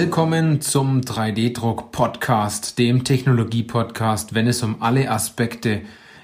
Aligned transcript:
Willkommen 0.00 0.60
zum 0.60 1.00
3D-Druck-Podcast, 1.00 2.78
dem 2.78 3.02
Technologie-Podcast, 3.02 4.32
wenn 4.32 4.46
es 4.46 4.62
um 4.62 4.80
alle 4.80 5.10
Aspekte 5.10 5.80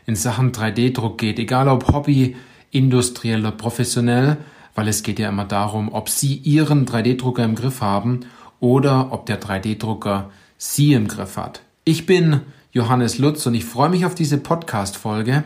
in 0.07 0.15
Sachen 0.15 0.53
3D-Druck 0.53 1.19
geht, 1.19 1.41
egal 1.41 1.67
ob 1.67 1.93
Hobby, 1.93 2.37
industriell 2.71 3.41
oder 3.41 3.51
professionell, 3.51 4.37
weil 4.77 4.87
es 4.87 5.03
geht 5.03 5.19
ja 5.19 5.29
immer 5.29 5.45
darum, 5.45 5.93
ob 5.93 6.09
Sie 6.09 6.37
Ihren 6.37 6.87
3D-Drucker 6.87 7.43
im 7.43 7.57
Griff 7.57 7.81
haben 7.81 8.21
oder 8.61 9.13
ob 9.13 9.27
der 9.27 9.41
3D-Drucker 9.41 10.31
Sie 10.57 10.93
im 10.93 11.09
Griff 11.09 11.37
hat. 11.37 11.63
Ich 11.85 12.07
bin 12.07 12.43
Johannes 12.71 13.19
Lutz 13.19 13.45
und 13.45 13.55
ich 13.55 13.65
freue 13.65 13.91
mich 13.91 14.07
auf 14.07 14.15
diese 14.15 14.39
Podcast-Folge, 14.39 15.43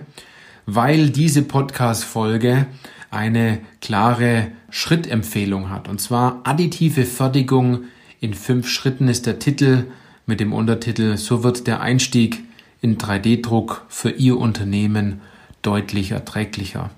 weil 0.66 1.08
diese 1.08 1.41
Podcast-Folge 1.41 2.66
eine 3.10 3.60
klare 3.80 4.48
Schrittempfehlung 4.69 5.70
hat. 5.70 5.88
Und 5.88 6.02
zwar 6.02 6.42
additive 6.45 7.06
Fertigung 7.06 7.84
in 8.20 8.34
fünf 8.34 8.68
Schritten 8.68 9.08
ist 9.08 9.27
der 9.27 9.38
Titel 9.38 9.84
mit 10.27 10.40
dem 10.40 10.52
Untertitel 10.52 11.16
So 11.16 11.45
wird 11.45 11.66
der 11.66 11.80
Einstieg 11.80 12.42
in 12.80 12.98
3D-Druck 12.98 13.86
für 13.88 14.10
Ihr 14.10 14.38
Unternehmen 14.38 15.20
deutlich 15.62 16.10
erträglicher. 16.10 16.91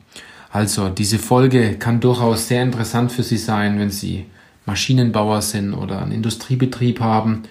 Also 0.51 0.89
diese 0.89 1.19
Folge 1.19 1.77
kann 1.79 2.01
durchaus 2.01 2.49
sehr 2.49 2.63
interessant 2.63 3.13
für 3.13 3.23
Sie 3.23 3.37
sein, 3.37 3.79
wenn 3.79 3.91
Sie 3.91 4.27
Maschinenbauer 4.67 5.43
sind 5.43 5.75
oder 5.75 6.03
einen 6.03 6.13
Industriebetrieb 6.13 7.01
haben 7.01 7.43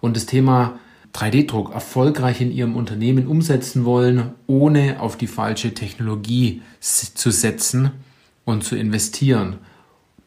und 0.00 0.16
das 0.16 0.26
Thema 0.26 0.78
3D-Druck 1.14 1.72
erfolgreich 1.72 2.40
in 2.40 2.50
Ihrem 2.50 2.76
Unternehmen 2.76 3.26
umsetzen 3.26 3.84
wollen, 3.84 4.32
ohne 4.46 5.00
auf 5.00 5.16
die 5.16 5.26
falsche 5.26 5.72
Technologie 5.72 6.62
zu 6.80 7.30
setzen 7.30 7.92
und 8.44 8.64
zu 8.64 8.76
investieren. 8.76 9.56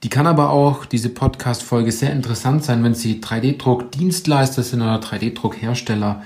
Die 0.03 0.09
kann 0.09 0.27
aber 0.27 0.51
auch, 0.51 0.85
diese 0.85 1.09
Podcast-Folge, 1.09 1.91
sehr 1.91 2.11
interessant 2.11 2.63
sein, 2.63 2.83
wenn 2.83 2.93
Sie 2.93 3.19
3D-Druck-Dienstleister 3.19 4.63
sind 4.63 4.81
oder 4.81 4.99
3D-Druck-Hersteller. 4.99 6.21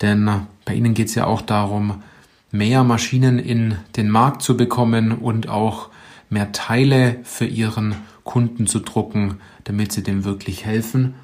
Denn 0.00 0.46
bei 0.64 0.74
Ihnen 0.74 0.94
geht 0.94 1.08
es 1.08 1.14
ja 1.14 1.26
auch 1.26 1.40
darum, 1.40 2.02
mehr 2.50 2.84
Maschinen 2.84 3.38
in 3.38 3.76
den 3.96 4.10
Markt 4.10 4.42
zu 4.42 4.56
bekommen 4.56 5.12
und 5.12 5.48
auch 5.48 5.90
mehr 6.30 6.52
Teile 6.52 7.20
für 7.22 7.46
Ihren 7.46 7.94
Kunden 8.24 8.66
zu 8.66 8.80
drucken, 8.80 9.38
damit 9.64 9.92
Sie 9.92 10.02
dem 10.02 10.24
wirklich 10.24 10.66
helfen 10.66 11.14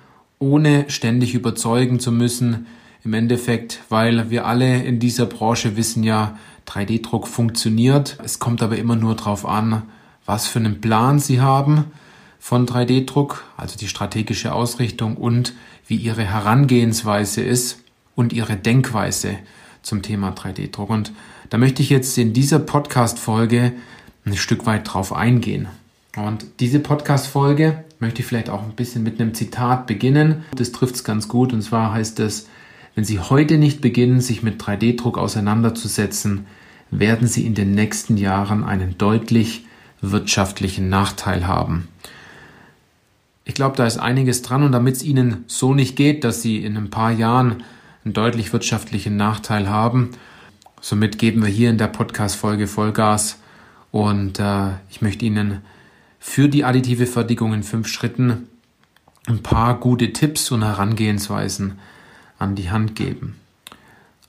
ohne 0.42 0.90
ständig 0.90 1.34
überzeugen 1.34 2.00
zu 2.00 2.12
müssen. 2.12 2.66
Im 3.04 3.14
Endeffekt, 3.14 3.80
weil 3.88 4.30
wir 4.30 4.46
alle 4.46 4.82
in 4.82 4.98
dieser 4.98 5.26
Branche 5.26 5.76
wissen 5.76 6.02
ja, 6.02 6.36
3D-Druck 6.66 7.26
funktioniert. 7.26 8.18
Es 8.22 8.38
kommt 8.38 8.62
aber 8.62 8.76
immer 8.76 8.96
nur 8.96 9.14
darauf 9.14 9.46
an, 9.46 9.82
was 10.26 10.46
für 10.46 10.58
einen 10.58 10.80
Plan 10.80 11.18
Sie 11.18 11.40
haben 11.40 11.86
von 12.38 12.66
3D-Druck, 12.66 13.44
also 13.56 13.76
die 13.76 13.88
strategische 13.88 14.52
Ausrichtung 14.52 15.16
und 15.16 15.54
wie 15.86 15.96
Ihre 15.96 16.24
Herangehensweise 16.24 17.40
ist 17.40 17.78
und 18.14 18.32
Ihre 18.32 18.56
Denkweise 18.56 19.36
zum 19.82 20.02
Thema 20.02 20.30
3D-Druck. 20.30 20.90
Und 20.90 21.12
da 21.50 21.58
möchte 21.58 21.82
ich 21.82 21.90
jetzt 21.90 22.16
in 22.18 22.32
dieser 22.32 22.58
Podcast-Folge 22.58 23.72
ein 24.24 24.36
Stück 24.36 24.66
weit 24.66 24.92
drauf 24.92 25.12
eingehen. 25.12 25.68
Und 26.16 26.46
diese 26.60 26.78
Podcast-Folge 26.78 27.84
möchte 27.98 28.20
ich 28.20 28.26
vielleicht 28.26 28.50
auch 28.50 28.62
ein 28.62 28.74
bisschen 28.74 29.02
mit 29.02 29.20
einem 29.20 29.34
Zitat 29.34 29.86
beginnen. 29.86 30.44
Das 30.54 30.72
trifft 30.72 30.96
es 30.96 31.04
ganz 31.04 31.28
gut. 31.28 31.52
Und 31.52 31.62
zwar 31.62 31.92
heißt 31.92 32.20
es, 32.20 32.48
wenn 32.94 33.04
Sie 33.04 33.18
heute 33.18 33.56
nicht 33.56 33.80
beginnen, 33.80 34.20
sich 34.20 34.42
mit 34.42 34.60
3D-Druck 34.62 35.16
auseinanderzusetzen, 35.16 36.46
werden 36.90 37.26
Sie 37.26 37.46
in 37.46 37.54
den 37.54 37.72
nächsten 37.72 38.16
Jahren 38.16 38.64
einen 38.64 38.98
deutlich 38.98 39.64
wirtschaftlichen 40.02 40.88
Nachteil 40.88 41.46
haben. 41.46 41.88
Ich 43.44 43.54
glaube, 43.54 43.76
da 43.76 43.86
ist 43.86 43.98
einiges 43.98 44.42
dran 44.42 44.62
und 44.62 44.72
damit 44.72 44.96
es 44.96 45.02
Ihnen 45.02 45.44
so 45.46 45.74
nicht 45.74 45.96
geht, 45.96 46.24
dass 46.24 46.42
Sie 46.42 46.62
in 46.62 46.76
ein 46.76 46.90
paar 46.90 47.10
Jahren 47.10 47.64
einen 48.04 48.14
deutlich 48.14 48.52
wirtschaftlichen 48.52 49.16
Nachteil 49.16 49.68
haben, 49.68 50.10
somit 50.80 51.18
geben 51.18 51.42
wir 51.42 51.48
hier 51.48 51.70
in 51.70 51.78
der 51.78 51.86
Podcast-Folge 51.86 52.66
Vollgas 52.66 53.38
und 53.90 54.38
äh, 54.38 54.70
ich 54.90 55.00
möchte 55.00 55.24
Ihnen 55.24 55.62
für 56.18 56.48
die 56.48 56.64
additive 56.64 57.06
Fertigung 57.06 57.52
in 57.52 57.62
fünf 57.62 57.88
Schritten 57.88 58.48
ein 59.26 59.42
paar 59.42 59.78
gute 59.78 60.12
Tipps 60.12 60.50
und 60.50 60.64
Herangehensweisen 60.64 61.78
an 62.38 62.54
die 62.54 62.70
Hand 62.70 62.96
geben. 62.96 63.36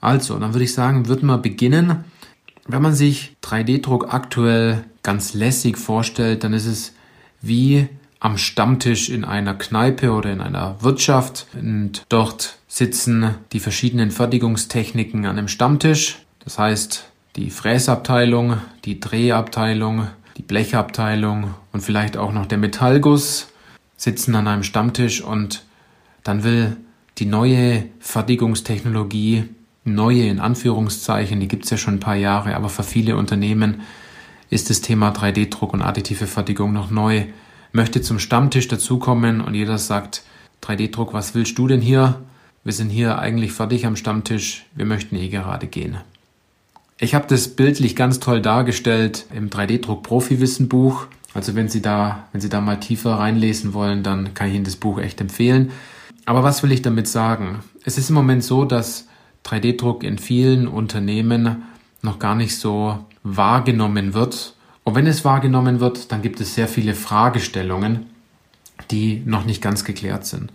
Also, 0.02 0.38
dann 0.38 0.54
würde 0.54 0.66
ich 0.66 0.74
sagen, 0.74 1.08
würden 1.08 1.28
wir 1.28 1.38
beginnen. 1.38 2.04
Wenn 2.66 2.82
man 2.82 2.96
sich 2.96 3.36
3D-Druck 3.44 4.14
aktuell 4.14 4.86
ganz 5.04 5.34
lässig 5.34 5.78
vorstellt, 5.78 6.44
dann 6.44 6.54
ist 6.54 6.66
es 6.66 6.94
wie 7.42 7.90
am 8.22 8.38
Stammtisch 8.38 9.10
in 9.10 9.26
einer 9.26 9.54
Kneipe 9.54 10.12
oder 10.12 10.32
in 10.32 10.40
einer 10.40 10.82
Wirtschaft 10.82 11.46
und 11.60 12.06
dort 12.08 12.58
sitzen 12.70 13.36
die 13.52 13.60
verschiedenen 13.60 14.12
Fertigungstechniken 14.12 15.26
an 15.26 15.38
einem 15.38 15.50
Stammtisch. 15.50 16.20
Das 16.46 16.58
heißt, 16.58 17.04
die 17.36 17.50
Fräsabteilung, 17.50 18.58
die 18.86 19.02
Drehabteilung, 19.02 20.08
die 20.38 20.42
Blechabteilung 20.42 21.54
und 21.74 21.82
vielleicht 21.82 22.16
auch 22.16 22.32
noch 22.32 22.46
der 22.46 22.60
Metallguss 22.60 23.50
sitzen 23.98 24.36
an 24.36 24.48
einem 24.48 24.64
Stammtisch 24.64 25.22
und 25.22 25.66
dann 26.24 26.44
will 26.44 26.78
die 27.18 27.26
neue 27.26 27.86
Fertigungstechnologie, 28.00 29.50
neue 29.86 30.28
in 30.28 30.40
Anführungszeichen, 30.40 31.40
die 31.40 31.48
gibt 31.48 31.66
es 31.66 31.72
ja 31.72 31.78
schon 31.78 31.96
ein 31.96 32.00
paar 32.00 32.16
Jahre, 32.16 32.56
aber 32.56 32.70
für 32.70 32.84
viele 32.84 33.18
Unternehmen 33.18 33.82
ist 34.50 34.70
das 34.70 34.82
Thema 34.82 35.12
3D-Druck 35.12 35.74
und 35.74 35.82
additive 35.82 36.28
Fertigung 36.28 36.74
noch 36.74 36.90
neu, 36.90 37.26
möchte 37.72 38.02
zum 38.02 38.20
Stammtisch 38.20 38.68
dazukommen 38.68 39.42
und 39.42 39.56
jeder 39.56 39.78
sagt, 39.78 40.24
3D-Druck, 40.62 41.14
was 41.14 41.36
willst 41.36 41.58
du 41.58 41.68
denn 41.68 41.82
hier? 41.82 42.22
Wir 42.64 42.74
sind 42.74 42.90
hier 42.90 43.20
eigentlich 43.20 43.52
fertig 43.52 43.86
am 43.86 43.96
Stammtisch, 43.96 44.66
wir 44.76 44.86
möchten 44.86 45.16
eh 45.16 45.28
gerade 45.28 45.68
gehen. 45.68 45.98
Ich 47.00 47.16
habe 47.16 47.26
das 47.28 47.50
bildlich 47.50 47.96
ganz 47.96 48.20
toll 48.20 48.42
dargestellt 48.42 49.26
im 49.34 49.50
3D-Druck 49.50 50.04
Profi-Wissen 50.04 50.70
Buch. 50.70 51.08
Also 51.34 51.56
wenn 51.56 51.68
Sie 51.68 51.82
da, 51.82 52.28
wenn 52.32 52.40
Sie 52.40 52.50
da 52.50 52.62
mal 52.62 52.80
tiefer 52.80 53.16
reinlesen 53.16 53.74
wollen, 53.74 54.04
dann 54.04 54.34
kann 54.34 54.48
ich 54.48 54.56
Ihnen 54.56 54.64
das 54.64 54.78
Buch 54.78 55.00
echt 55.00 55.20
empfehlen. 55.20 55.72
Aber 56.26 56.44
was 56.44 56.64
will 56.64 56.72
ich 56.72 56.82
damit 56.82 57.08
sagen? 57.08 57.60
Es 57.84 57.98
ist 57.98 58.10
im 58.10 58.16
Moment 58.16 58.44
so, 58.44 58.64
dass 58.64 59.08
3D-Druck 59.46 60.04
in 60.04 60.18
vielen 60.18 60.68
Unternehmen 60.68 61.64
noch 62.02 62.20
gar 62.20 62.36
nicht 62.36 62.58
so 62.58 63.06
wahrgenommen 63.24 64.14
wird. 64.14 64.56
Und 64.84 64.96
wenn 64.96 65.08
es 65.08 65.24
wahrgenommen 65.24 65.80
wird, 65.80 66.12
dann 66.12 66.22
gibt 66.22 66.42
es 66.42 66.56
sehr 66.56 66.68
viele 66.68 66.94
Fragestellungen, 66.94 68.08
die 68.92 69.22
noch 69.26 69.46
nicht 69.46 69.62
ganz 69.62 69.84
geklärt 69.86 70.26
sind. 70.26 70.52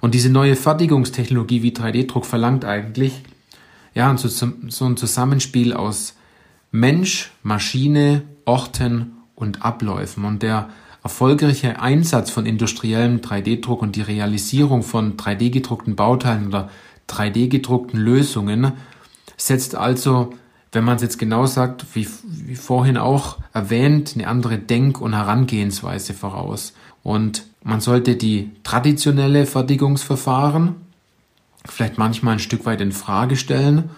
Und 0.00 0.14
diese 0.14 0.30
neue 0.30 0.56
Fertigungstechnologie 0.56 1.62
wie 1.62 1.72
3D-Druck 1.72 2.24
verlangt 2.24 2.64
eigentlich, 2.64 3.22
ja, 3.94 4.16
so, 4.16 4.46
ein 4.86 4.96
Zusammenspiel 4.96 5.72
aus 5.72 6.14
Mensch, 6.70 7.32
Maschine, 7.42 8.22
Orten 8.44 9.12
und 9.34 9.64
Abläufen. 9.64 10.24
Und 10.24 10.42
der 10.42 10.70
erfolgreiche 11.02 11.80
Einsatz 11.80 12.30
von 12.30 12.46
industriellem 12.46 13.20
3D-Druck 13.20 13.82
und 13.82 13.96
die 13.96 14.02
Realisierung 14.02 14.82
von 14.82 15.16
3D-gedruckten 15.16 15.96
Bauteilen 15.96 16.48
oder 16.48 16.70
3D-gedruckten 17.10 17.98
Lösungen 17.98 18.72
setzt 19.36 19.74
also, 19.74 20.32
wenn 20.72 20.84
man 20.84 20.96
es 20.96 21.02
jetzt 21.02 21.18
genau 21.18 21.46
sagt, 21.46 21.84
wie, 21.94 22.06
wie 22.24 22.56
vorhin 22.56 22.96
auch 22.96 23.38
erwähnt, 23.52 24.12
eine 24.14 24.28
andere 24.28 24.58
Denk- 24.58 25.00
und 25.00 25.14
Herangehensweise 25.14 26.14
voraus. 26.14 26.74
Und 27.02 27.44
man 27.62 27.80
sollte 27.80 28.16
die 28.16 28.50
traditionelle 28.62 29.46
Fertigungsverfahren, 29.46 30.76
vielleicht 31.64 31.98
manchmal 31.98 32.34
ein 32.34 32.38
Stück 32.38 32.66
weit 32.66 32.80
in 32.80 32.92
Frage 32.92 33.36
stellen 33.36 33.90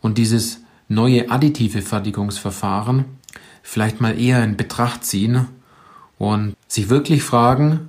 und 0.00 0.18
dieses 0.18 0.60
neue 0.88 1.30
additive 1.30 1.82
Fertigungsverfahren 1.82 3.04
vielleicht 3.62 4.00
mal 4.00 4.18
eher 4.18 4.42
in 4.42 4.56
Betracht 4.56 5.04
ziehen 5.04 5.46
und 6.18 6.56
sich 6.66 6.88
wirklich 6.88 7.22
fragen, 7.22 7.88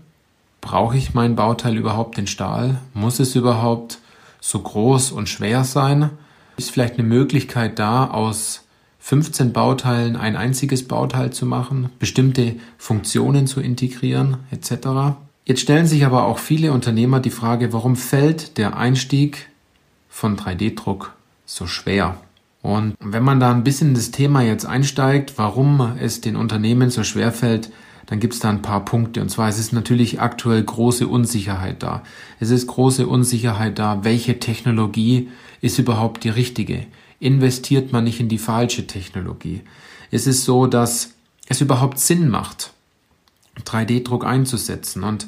brauche 0.62 0.96
ich 0.96 1.14
mein 1.14 1.36
Bauteil 1.36 1.75
überhaupt 1.75 2.18
in 2.18 2.28
Stahl? 2.28 2.80
Muss 2.94 3.19
es 3.19 3.36
überhaupt 3.36 3.98
so 4.42 4.60
groß 4.60 5.12
und 5.12 5.30
schwer 5.30 5.64
sein? 5.64 6.10
Ist 6.58 6.72
vielleicht 6.72 6.96
eine 6.96 7.08
Möglichkeit 7.08 7.80
da, 7.80 8.08
aus 8.08 8.66
15 9.00 9.54
Bauteilen 9.54 10.18
ein 10.18 10.36
einziges 10.36 10.88
Bauteil 10.88 11.32
zu 11.32 11.46
machen, 11.46 11.90
bestimmte 11.98 12.56
Funktionen 12.78 13.48
zu 13.48 13.62
integrieren, 13.62 14.38
etc. 14.52 15.16
Jetzt 15.46 15.62
stellen 15.62 15.88
sich 15.88 16.06
aber 16.06 16.26
auch 16.26 16.38
viele 16.38 16.72
Unternehmer 16.72 17.20
die 17.20 17.32
Frage, 17.32 17.72
warum 17.74 17.96
fällt 17.96 18.58
der 18.58 18.78
Einstieg 18.78 19.50
von 20.10 20.38
3D-Druck 20.38 21.14
so 21.46 21.66
schwer? 21.66 22.18
Und 22.62 22.94
wenn 23.00 23.24
man 23.24 23.40
da 23.40 23.52
ein 23.52 23.64
bisschen 23.64 23.90
in 23.90 23.94
das 23.96 24.12
Thema 24.12 24.44
jetzt 24.44 24.66
einsteigt, 24.66 25.34
warum 25.38 25.96
es 26.00 26.22
den 26.22 26.36
Unternehmen 26.36 26.92
so 26.92 27.04
schwer 27.04 27.32
fällt, 27.32 27.72
dann 28.06 28.19
gibt 28.19 28.33
es 28.33 28.39
da 28.39 28.50
ein 28.50 28.62
paar 28.62 28.83
Punkte. 28.86 29.21
Und 29.21 29.30
zwar 29.30 29.50
es 29.50 29.59
ist 29.59 29.74
natürlich 29.74 30.19
aktuell 30.21 30.63
große 30.63 31.07
Unsicherheit 31.07 31.83
da. 31.83 32.03
Es 32.39 32.50
ist 32.50 32.68
große 32.68 33.07
Unsicherheit 33.07 33.80
da, 33.80 34.03
welche 34.03 34.39
Technologie 34.39 35.30
ist 35.62 35.80
überhaupt 35.80 36.24
die 36.24 36.30
richtige? 36.30 36.86
Investiert 37.19 37.92
man 37.92 38.03
nicht 38.03 38.19
in 38.19 38.30
die 38.30 38.38
falsche 38.38 38.88
Technologie? 38.88 39.62
Es 40.09 40.27
ist 40.27 40.44
so, 40.44 40.68
dass 40.68 41.13
es 41.48 41.62
überhaupt 41.62 42.00
Sinn 42.00 42.30
macht, 42.30 42.74
3D-Druck 43.65 44.25
einzusetzen. 44.25 45.04
Und 45.04 45.27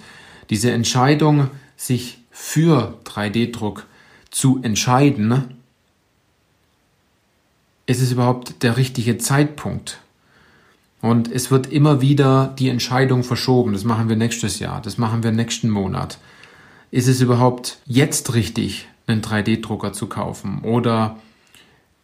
diese 0.50 0.72
Entscheidung, 0.72 1.50
sich 1.78 2.20
für 2.32 2.98
3D-Druck 3.06 3.86
zu 4.32 4.60
entscheiden, 4.64 5.56
ist 7.86 8.02
es 8.02 8.12
überhaupt 8.12 8.64
der 8.64 8.78
richtige 8.78 9.18
Zeitpunkt? 9.18 10.00
Und 11.04 11.30
es 11.30 11.52
wird 11.52 11.70
immer 11.70 12.00
wieder 12.00 12.56
die 12.58 12.70
Entscheidung 12.70 13.26
verschoben. 13.26 13.74
Das 13.74 13.84
machen 13.84 14.08
wir 14.08 14.16
nächstes 14.16 14.60
Jahr, 14.60 14.82
das 14.82 14.98
machen 14.98 15.22
wir 15.22 15.34
nächsten 15.34 15.70
Monat. 15.70 16.18
Ist 16.92 17.10
es 17.10 17.20
überhaupt 17.20 17.80
jetzt 17.86 18.34
richtig, 18.36 18.88
einen 19.06 19.22
3D-Drucker 19.22 19.92
zu 19.92 20.08
kaufen? 20.08 20.62
Oder 20.64 21.18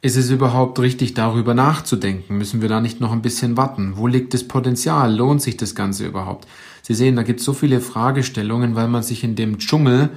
ist 0.01 0.17
es 0.17 0.29
überhaupt 0.29 0.79
richtig, 0.79 1.13
darüber 1.13 1.53
nachzudenken? 1.53 2.37
Müssen 2.37 2.61
wir 2.61 2.67
da 2.67 2.81
nicht 2.81 2.99
noch 2.99 3.13
ein 3.13 3.21
bisschen 3.21 3.55
warten? 3.55 3.93
Wo 3.95 4.05
liegt 4.05 4.33
das 4.33 4.43
Potenzial? 4.43 5.15
Lohnt 5.15 5.41
sich 5.41 5.55
das 5.55 5.75
Ganze 5.75 6.05
überhaupt? 6.05 6.45
Sie 6.81 6.93
sehen, 6.93 7.15
da 7.15 7.23
gibt 7.23 7.39
es 7.39 7.45
so 7.45 7.53
viele 7.53 7.79
Fragestellungen, 7.79 8.75
weil 8.75 8.89
man 8.89 9.03
sich 9.03 9.23
in 9.23 9.37
dem 9.37 9.59
Dschungel 9.59 10.09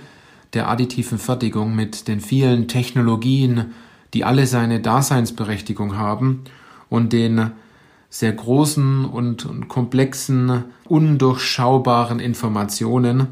der 0.54 0.68
additiven 0.68 1.18
Fertigung 1.18 1.76
mit 1.76 2.08
den 2.08 2.20
vielen 2.20 2.66
Technologien, 2.66 3.66
die 4.12 4.24
alle 4.24 4.48
seine 4.48 4.80
Daseinsberechtigung 4.80 5.96
haben 5.96 6.42
und 6.90 7.12
den 7.12 7.52
sehr 8.12 8.32
großen 8.32 9.06
und, 9.06 9.46
und 9.46 9.68
komplexen, 9.68 10.64
undurchschaubaren 10.86 12.20
Informationen 12.20 13.28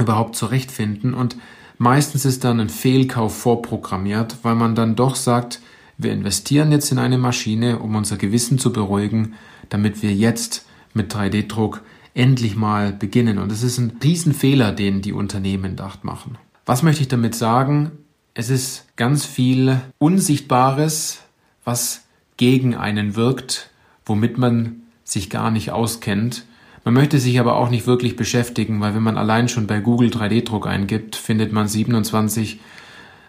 überhaupt 0.00 0.34
zurechtfinden. 0.34 1.14
Und 1.14 1.36
meistens 1.78 2.24
ist 2.24 2.42
dann 2.42 2.58
ein 2.58 2.70
Fehlkauf 2.70 3.38
vorprogrammiert, 3.38 4.38
weil 4.42 4.56
man 4.56 4.74
dann 4.74 4.96
doch 4.96 5.14
sagt, 5.14 5.60
wir 5.96 6.12
investieren 6.12 6.72
jetzt 6.72 6.90
in 6.90 6.98
eine 6.98 7.18
Maschine, 7.18 7.78
um 7.78 7.94
unser 7.94 8.16
Gewissen 8.16 8.58
zu 8.58 8.72
beruhigen, 8.72 9.34
damit 9.68 10.02
wir 10.02 10.12
jetzt 10.12 10.66
mit 10.92 11.14
3D-Druck 11.14 11.82
endlich 12.14 12.56
mal 12.56 12.92
beginnen. 12.92 13.38
Und 13.38 13.52
das 13.52 13.62
ist 13.62 13.78
ein 13.78 13.98
Riesenfehler, 14.02 14.72
den 14.72 15.02
die 15.02 15.12
Unternehmen 15.12 15.76
dacht 15.76 16.02
machen. 16.02 16.36
Was 16.66 16.82
möchte 16.82 17.02
ich 17.02 17.08
damit 17.08 17.36
sagen? 17.36 17.92
Es 18.34 18.50
ist 18.50 18.86
ganz 18.96 19.24
viel 19.24 19.80
Unsichtbares, 19.98 21.20
was 21.64 22.02
gegen 22.36 22.74
einen 22.74 23.14
wirkt, 23.14 23.70
womit 24.06 24.38
man 24.38 24.82
sich 25.04 25.30
gar 25.30 25.50
nicht 25.50 25.70
auskennt. 25.70 26.44
Man 26.84 26.94
möchte 26.94 27.18
sich 27.18 27.40
aber 27.40 27.56
auch 27.56 27.70
nicht 27.70 27.86
wirklich 27.86 28.16
beschäftigen, 28.16 28.80
weil 28.80 28.94
wenn 28.94 29.02
man 29.02 29.16
allein 29.16 29.48
schon 29.48 29.66
bei 29.66 29.80
Google 29.80 30.10
3D-Druck 30.10 30.66
eingibt, 30.66 31.16
findet 31.16 31.52
man 31.52 31.66
27 31.66 32.60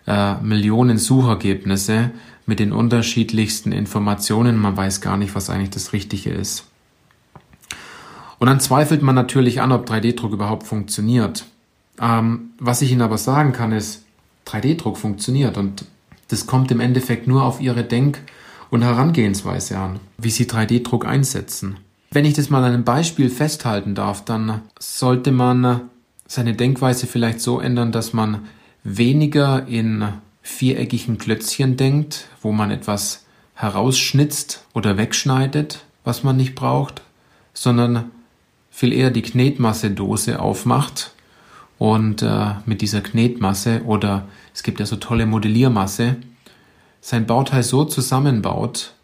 äh, 0.07 0.35
Millionen 0.41 0.97
Suchergebnisse 0.97 2.11
mit 2.45 2.59
den 2.59 2.73
unterschiedlichsten 2.73 3.71
Informationen. 3.71 4.57
Man 4.57 4.75
weiß 4.75 5.01
gar 5.01 5.17
nicht, 5.17 5.35
was 5.35 5.49
eigentlich 5.49 5.69
das 5.69 5.93
Richtige 5.93 6.31
ist. 6.31 6.65
Und 8.37 8.47
dann 8.47 8.59
zweifelt 8.59 9.01
man 9.01 9.15
natürlich 9.15 9.61
an, 9.61 9.71
ob 9.71 9.89
3D-Druck 9.89 10.33
überhaupt 10.33 10.67
funktioniert. 10.67 11.45
Ähm, 11.99 12.51
was 12.59 12.81
ich 12.81 12.91
Ihnen 12.91 13.01
aber 13.01 13.17
sagen 13.17 13.53
kann, 13.53 13.71
ist, 13.71 14.03
3D-Druck 14.47 14.97
funktioniert 14.97 15.57
und 15.57 15.85
das 16.27 16.45
kommt 16.45 16.71
im 16.71 16.79
Endeffekt 16.79 17.27
nur 17.27 17.43
auf 17.43 17.61
Ihre 17.61 17.83
Denk- 17.83 18.19
und 18.75 18.83
Herangehensweise 18.83 19.77
an, 19.77 19.99
wie 20.17 20.29
Sie 20.29 20.45
3D-Druck 20.45 21.05
einsetzen. 21.05 21.77
Wenn 22.11 22.25
ich 22.25 22.33
das 22.33 22.49
mal 22.49 22.63
an 22.63 22.73
einem 22.73 22.83
Beispiel 22.83 23.29
festhalten 23.29 23.95
darf, 23.95 24.23
dann 24.23 24.61
sollte 24.79 25.31
man 25.31 25.89
seine 26.27 26.53
Denkweise 26.53 27.07
vielleicht 27.07 27.41
so 27.41 27.59
ändern, 27.59 27.91
dass 27.91 28.13
man 28.13 28.47
weniger 28.83 29.67
in 29.67 30.07
viereckigen 30.41 31.17
Klötzchen 31.17 31.77
denkt, 31.77 32.27
wo 32.41 32.51
man 32.51 32.69
etwas 32.69 33.25
herausschnitzt 33.55 34.63
oder 34.73 34.97
wegschneidet, 34.97 35.85
was 36.03 36.23
man 36.23 36.37
nicht 36.37 36.53
braucht, 36.55 37.01
sondern 37.53 38.11
viel 38.69 38.93
eher 38.93 39.09
die 39.09 39.21
Knetmassedose 39.21 40.39
aufmacht 40.39 41.11
und 41.77 42.21
äh, 42.21 42.55
mit 42.65 42.81
dieser 42.81 43.01
Knetmasse 43.01 43.83
oder 43.85 44.27
es 44.53 44.63
gibt 44.63 44.79
ja 44.79 44.85
so 44.85 44.97
tolle 44.97 45.25
Modelliermasse, 45.25 46.17
sein 47.05 47.27
Bauteil 47.27 47.61
so 47.61 47.85
zusammenbaut, 47.85 48.95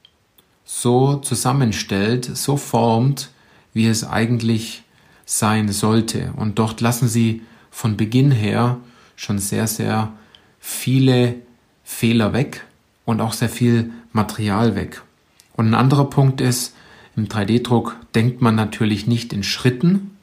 so 0.66 1.18
zusammenstellt, 1.18 2.36
so 2.36 2.58
formt, 2.58 3.30
wie 3.74 3.86
es 3.86 4.04
eigentlich 4.04 4.82
sein 5.24 5.72
sollte. 5.72 6.34
Und 6.36 6.58
dort 6.58 6.82
lassen 6.82 7.08
sie 7.08 7.44
von 7.70 7.98
Beginn 7.98 8.32
her 8.32 8.80
schon 9.16 9.38
sehr, 9.38 9.68
sehr 9.68 10.12
viele 10.60 11.36
Fehler 11.84 12.34
weg 12.34 12.66
und 13.06 13.22
auch 13.22 13.34
sehr 13.34 13.50
viel 13.50 13.92
Material 14.14 14.76
weg. 14.76 15.04
Und 15.56 15.68
ein 15.68 15.76
anderer 15.76 16.10
Punkt 16.10 16.42
ist, 16.42 16.74
im 17.16 17.28
3D-Druck 17.28 17.98
denkt 18.16 18.42
man 18.42 18.56
natürlich 18.56 19.06
nicht 19.06 19.32
in 19.32 19.44
Schritten, 19.44 20.18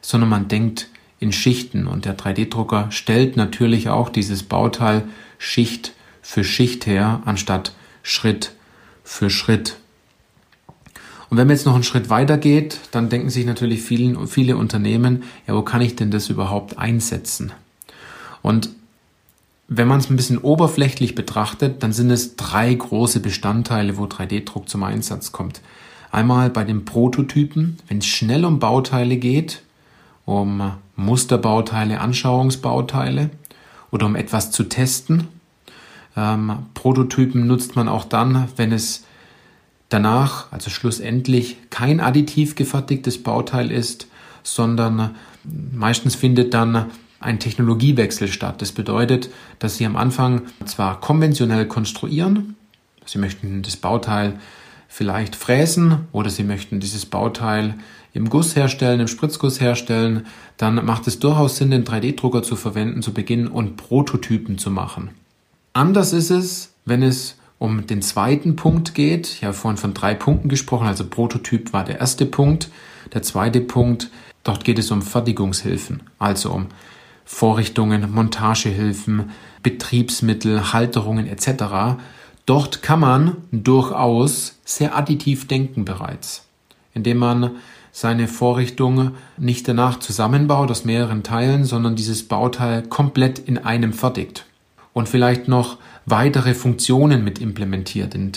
sondern 0.00 0.30
man 0.30 0.48
denkt 0.48 0.88
in 1.20 1.30
Schichten. 1.30 1.86
Und 1.86 2.06
der 2.06 2.18
3D-Drucker 2.18 2.90
stellt 2.90 3.36
natürlich 3.36 3.88
auch 3.88 4.08
dieses 4.08 4.42
Bauteil 4.42 5.06
Schicht 5.38 5.92
für 6.24 6.42
Schicht 6.42 6.86
her, 6.86 7.20
anstatt 7.26 7.74
Schritt 8.02 8.52
für 9.04 9.28
Schritt. 9.28 9.76
Und 11.28 11.36
wenn 11.36 11.46
man 11.46 11.54
jetzt 11.54 11.66
noch 11.66 11.74
einen 11.74 11.84
Schritt 11.84 12.08
weiter 12.08 12.38
geht, 12.38 12.80
dann 12.92 13.10
denken 13.10 13.28
sich 13.28 13.44
natürlich 13.44 13.82
vielen, 13.82 14.26
viele 14.26 14.56
Unternehmen, 14.56 15.24
ja, 15.46 15.54
wo 15.54 15.62
kann 15.62 15.82
ich 15.82 15.96
denn 15.96 16.10
das 16.10 16.30
überhaupt 16.30 16.78
einsetzen? 16.78 17.52
Und 18.40 18.70
wenn 19.68 19.86
man 19.86 20.00
es 20.00 20.08
ein 20.08 20.16
bisschen 20.16 20.38
oberflächlich 20.38 21.14
betrachtet, 21.14 21.82
dann 21.82 21.92
sind 21.92 22.10
es 22.10 22.36
drei 22.36 22.72
große 22.72 23.20
Bestandteile, 23.20 23.96
wo 23.98 24.04
3D-Druck 24.04 24.68
zum 24.68 24.82
Einsatz 24.82 25.30
kommt. 25.32 25.60
Einmal 26.10 26.50
bei 26.50 26.64
den 26.64 26.84
Prototypen, 26.84 27.78
wenn 27.88 27.98
es 27.98 28.06
schnell 28.06 28.44
um 28.44 28.60
Bauteile 28.60 29.16
geht, 29.16 29.62
um 30.24 30.72
Musterbauteile, 30.96 32.00
Anschauungsbauteile 32.00 33.30
oder 33.90 34.06
um 34.06 34.16
etwas 34.16 34.50
zu 34.50 34.64
testen. 34.64 35.28
Ähm, 36.16 36.66
Prototypen 36.74 37.46
nutzt 37.46 37.76
man 37.76 37.88
auch 37.88 38.04
dann, 38.04 38.48
wenn 38.56 38.72
es 38.72 39.04
danach, 39.88 40.50
also 40.52 40.70
schlussendlich, 40.70 41.56
kein 41.70 42.00
additiv 42.00 42.54
gefertigtes 42.54 43.22
Bauteil 43.22 43.70
ist, 43.70 44.08
sondern 44.42 45.14
meistens 45.72 46.14
findet 46.14 46.54
dann 46.54 46.86
ein 47.20 47.38
Technologiewechsel 47.38 48.28
statt. 48.28 48.60
Das 48.60 48.72
bedeutet, 48.72 49.30
dass 49.58 49.76
Sie 49.76 49.86
am 49.86 49.96
Anfang 49.96 50.42
zwar 50.66 51.00
konventionell 51.00 51.66
konstruieren, 51.66 52.56
Sie 53.06 53.18
möchten 53.18 53.62
das 53.62 53.76
Bauteil 53.76 54.38
vielleicht 54.88 55.36
fräsen 55.36 56.06
oder 56.12 56.30
Sie 56.30 56.44
möchten 56.44 56.80
dieses 56.80 57.06
Bauteil 57.06 57.74
im 58.12 58.30
Guss 58.30 58.56
herstellen, 58.56 59.00
im 59.00 59.08
Spritzguss 59.08 59.60
herstellen, 59.60 60.26
dann 60.56 60.84
macht 60.84 61.06
es 61.06 61.18
durchaus 61.18 61.56
Sinn, 61.56 61.70
den 61.70 61.84
3D-Drucker 61.84 62.42
zu 62.42 62.56
verwenden 62.56 63.02
zu 63.02 63.12
Beginn 63.12 63.48
und 63.48 63.76
Prototypen 63.76 64.56
zu 64.56 64.70
machen. 64.70 65.10
Anders 65.76 66.12
ist 66.12 66.30
es, 66.30 66.72
wenn 66.84 67.02
es 67.02 67.36
um 67.58 67.88
den 67.88 68.00
zweiten 68.00 68.54
Punkt 68.54 68.94
geht. 68.94 69.26
Ich 69.26 69.42
habe 69.42 69.54
vorhin 69.54 69.76
von 69.76 69.92
drei 69.92 70.14
Punkten 70.14 70.48
gesprochen, 70.48 70.86
also 70.86 71.04
Prototyp 71.04 71.72
war 71.72 71.82
der 71.82 71.98
erste 71.98 72.26
Punkt. 72.26 72.70
Der 73.12 73.22
zweite 73.22 73.60
Punkt, 73.60 74.08
dort 74.44 74.62
geht 74.62 74.78
es 74.78 74.92
um 74.92 75.02
Fertigungshilfen, 75.02 76.04
also 76.20 76.52
um 76.52 76.66
Vorrichtungen, 77.24 78.08
Montagehilfen, 78.12 79.32
Betriebsmittel, 79.64 80.72
Halterungen 80.72 81.26
etc. 81.26 81.98
Dort 82.46 82.82
kann 82.82 83.00
man 83.00 83.36
durchaus 83.50 84.60
sehr 84.64 84.96
additiv 84.96 85.48
denken 85.48 85.84
bereits, 85.84 86.44
indem 86.92 87.18
man 87.18 87.50
seine 87.90 88.28
Vorrichtung 88.28 89.16
nicht 89.38 89.66
danach 89.66 89.98
zusammenbaut 89.98 90.70
aus 90.70 90.84
mehreren 90.84 91.24
Teilen, 91.24 91.64
sondern 91.64 91.96
dieses 91.96 92.28
Bauteil 92.28 92.82
komplett 92.82 93.40
in 93.40 93.58
einem 93.58 93.92
fertigt 93.92 94.46
und 94.94 95.08
vielleicht 95.08 95.48
noch 95.48 95.76
weitere 96.06 96.54
Funktionen 96.54 97.22
mit 97.22 97.38
implementiert 97.38 98.14
in 98.14 98.32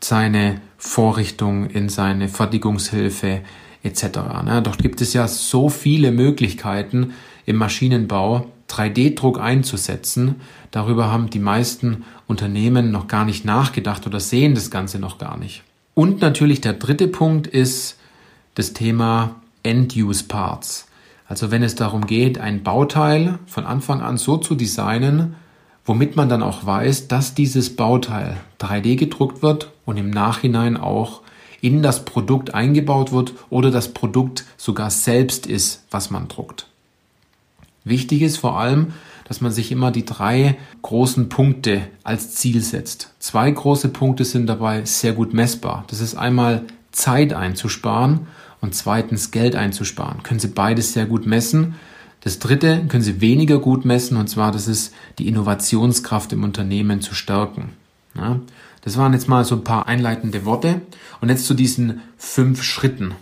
seine 0.00 0.62
Vorrichtung, 0.78 1.68
in 1.68 1.90
seine 1.90 2.28
Fertigungshilfe 2.28 3.42
etc. 3.82 4.02
Ne? 4.44 4.62
Dort 4.62 4.78
gibt 4.78 5.02
es 5.02 5.12
ja 5.12 5.28
so 5.28 5.68
viele 5.68 6.12
Möglichkeiten 6.12 7.12
im 7.44 7.56
Maschinenbau, 7.56 8.46
3D-Druck 8.70 9.38
einzusetzen. 9.40 10.36
Darüber 10.70 11.10
haben 11.10 11.30
die 11.30 11.38
meisten 11.38 12.04
Unternehmen 12.26 12.90
noch 12.90 13.08
gar 13.08 13.24
nicht 13.24 13.44
nachgedacht 13.44 14.06
oder 14.06 14.20
sehen 14.20 14.54
das 14.54 14.70
Ganze 14.70 14.98
noch 14.98 15.18
gar 15.18 15.36
nicht. 15.38 15.62
Und 15.94 16.20
natürlich 16.20 16.60
der 16.60 16.74
dritte 16.74 17.08
Punkt 17.08 17.46
ist, 17.46 17.98
das 18.54 18.72
Thema 18.72 19.36
End-Use-Parts. 19.62 20.88
Also 21.28 21.50
wenn 21.50 21.62
es 21.62 21.74
darum 21.74 22.06
geht, 22.06 22.38
ein 22.38 22.62
Bauteil 22.62 23.38
von 23.46 23.64
Anfang 23.64 24.00
an 24.00 24.16
so 24.16 24.36
zu 24.36 24.54
designen, 24.54 25.34
womit 25.86 26.16
man 26.16 26.28
dann 26.28 26.42
auch 26.42 26.66
weiß, 26.66 27.08
dass 27.08 27.34
dieses 27.34 27.74
Bauteil 27.74 28.36
3D 28.60 28.96
gedruckt 28.96 29.42
wird 29.42 29.70
und 29.84 29.96
im 29.96 30.10
Nachhinein 30.10 30.76
auch 30.76 31.22
in 31.60 31.82
das 31.82 32.04
Produkt 32.04 32.54
eingebaut 32.54 33.12
wird 33.12 33.32
oder 33.48 33.70
das 33.70 33.94
Produkt 33.94 34.44
sogar 34.56 34.90
selbst 34.90 35.46
ist, 35.46 35.84
was 35.90 36.10
man 36.10 36.28
druckt. 36.28 36.66
Wichtig 37.84 38.22
ist 38.22 38.36
vor 38.36 38.58
allem, 38.58 38.92
dass 39.24 39.40
man 39.40 39.52
sich 39.52 39.72
immer 39.72 39.90
die 39.90 40.04
drei 40.04 40.56
großen 40.82 41.28
Punkte 41.28 41.82
als 42.04 42.34
Ziel 42.34 42.60
setzt. 42.60 43.12
Zwei 43.18 43.50
große 43.50 43.88
Punkte 43.88 44.24
sind 44.24 44.46
dabei 44.46 44.84
sehr 44.84 45.12
gut 45.12 45.32
messbar. 45.34 45.84
Das 45.88 46.00
ist 46.00 46.14
einmal 46.14 46.64
Zeit 46.92 47.32
einzusparen 47.32 48.26
und 48.60 48.74
zweitens 48.74 49.30
Geld 49.30 49.56
einzusparen. 49.56 50.22
Können 50.22 50.40
Sie 50.40 50.48
beides 50.48 50.92
sehr 50.92 51.06
gut 51.06 51.26
messen. 51.26 51.74
Das 52.26 52.40
dritte 52.40 52.84
können 52.88 53.04
Sie 53.04 53.20
weniger 53.20 53.60
gut 53.60 53.84
messen 53.84 54.16
und 54.16 54.26
zwar, 54.26 54.50
das 54.50 54.66
ist 54.66 54.92
die 55.20 55.28
Innovationskraft 55.28 56.32
im 56.32 56.42
Unternehmen 56.42 57.00
zu 57.00 57.14
stärken. 57.14 57.68
Ja, 58.16 58.40
das 58.80 58.96
waren 58.96 59.12
jetzt 59.12 59.28
mal 59.28 59.44
so 59.44 59.54
ein 59.54 59.62
paar 59.62 59.86
einleitende 59.86 60.44
Worte 60.44 60.80
und 61.20 61.28
jetzt 61.28 61.46
zu 61.46 61.54
diesen 61.54 62.02
fünf 62.16 62.64
Schritten. 62.64 63.14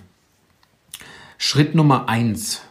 Schritt 1.37 1.75
Nummer 1.75 2.09
eins. 2.09 2.63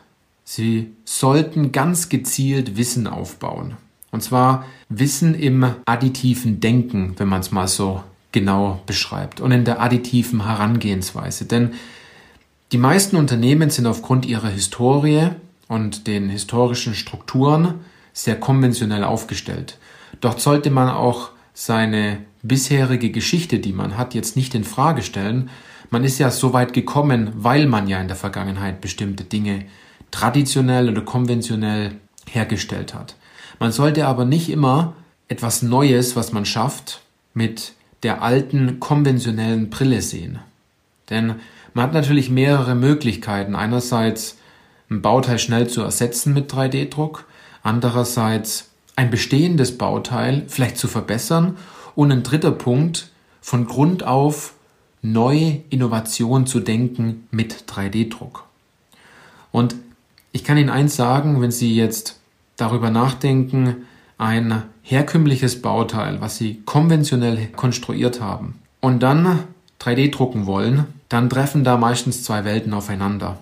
Sie 0.44 0.94
sollten 1.06 1.72
ganz 1.72 2.10
gezielt 2.10 2.78
Wissen 2.78 3.06
aufbauen. 3.06 3.78
Und 4.10 4.24
zwar 4.24 4.66
Wissen 4.90 5.36
im 5.36 5.64
additiven 5.86 6.60
Denken, 6.60 7.14
wenn 7.18 7.28
man 7.28 7.42
es 7.42 7.52
mal 7.52 7.68
so 7.68 8.02
genau 8.32 8.82
beschreibt 8.88 9.40
und 9.40 9.52
in 9.52 9.66
der 9.66 9.84
additiven 9.84 10.48
Herangehensweise. 10.48 11.46
Denn 11.46 11.74
die 12.72 12.80
meisten 12.80 13.18
Unternehmen 13.18 13.70
sind 13.70 13.86
aufgrund 13.86 14.26
ihrer 14.26 14.50
Historie 14.50 15.30
und 15.68 16.08
den 16.08 16.30
historischen 16.30 16.96
Strukturen 16.96 17.82
sehr 18.14 18.40
konventionell 18.40 19.04
aufgestellt. 19.04 19.78
Dort 20.22 20.40
sollte 20.40 20.70
man 20.70 20.90
auch 20.90 21.32
seine 21.54 22.20
bisherige 22.42 23.10
Geschichte, 23.12 23.60
die 23.60 23.74
man 23.74 23.98
hat, 23.98 24.14
jetzt 24.14 24.36
nicht 24.36 24.56
in 24.56 24.64
Frage 24.64 25.02
stellen. 25.02 25.50
Man 25.90 26.04
ist 26.04 26.20
ja 26.20 26.30
so 26.30 26.54
weit 26.54 26.74
gekommen, 26.74 27.32
weil 27.36 27.66
man 27.68 27.88
ja 27.88 28.00
in 28.00 28.08
der 28.08 28.18
Vergangenheit 28.18 28.82
bestimmte 28.82 29.24
Dinge 29.24 29.66
traditionell 30.12 30.90
oder 30.90 31.02
konventionell 31.02 31.96
hergestellt 32.30 32.94
hat. 32.94 33.16
Man 33.60 33.72
sollte 33.72 34.08
aber 34.08 34.26
nicht 34.26 34.50
immer 34.50 34.96
etwas 35.28 35.62
Neues, 35.62 36.16
was 36.16 36.32
man 36.34 36.46
schafft, 36.46 37.02
mit 37.34 37.74
der 38.04 38.22
alten 38.22 38.80
konventionellen 38.80 39.70
Brille 39.70 40.02
sehen. 40.02 40.40
Denn 41.10 41.36
man 41.74 41.86
hat 41.86 41.94
natürlich 41.94 42.30
mehrere 42.30 42.76
Möglichkeiten. 42.76 43.56
Einerseits 43.56 44.38
ein 44.94 45.02
Bauteil 45.02 45.40
schnell 45.40 45.68
zu 45.68 45.82
ersetzen 45.82 46.34
mit 46.34 46.54
3D-Druck, 46.54 47.26
andererseits 47.64 48.70
ein 48.96 49.10
bestehendes 49.10 49.78
Bauteil 49.78 50.46
vielleicht 50.48 50.78
zu 50.78 50.88
verbessern 50.88 51.58
und 51.96 52.12
ein 52.12 52.24
dritter 52.24 52.52
Punkt, 52.52 53.10
von 53.42 53.68
Grund 53.68 54.04
auf 54.04 54.54
neue 55.02 55.62
Innovation 55.70 56.46
zu 56.46 56.62
denken 56.62 57.28
mit 57.30 57.66
3D-Druck. 57.68 58.46
Und 59.52 59.76
ich 60.32 60.44
kann 60.44 60.58
Ihnen 60.58 60.70
eins 60.70 60.96
sagen, 60.96 61.42
wenn 61.42 61.52
Sie 61.52 61.76
jetzt 61.76 62.20
darüber 62.56 62.90
nachdenken, 62.90 63.86
ein 64.18 64.64
herkömmliches 64.82 65.62
Bauteil, 65.62 66.22
was 66.22 66.38
Sie 66.38 66.62
konventionell 66.66 67.48
konstruiert 67.48 68.22
haben, 68.22 68.60
und 68.80 69.04
dann 69.04 69.44
3D 69.82 70.12
drucken 70.12 70.46
wollen, 70.46 70.86
dann 71.10 71.30
treffen 71.30 71.64
da 71.64 71.78
meistens 71.78 72.24
zwei 72.24 72.46
Welten 72.46 72.74
aufeinander. 72.74 73.38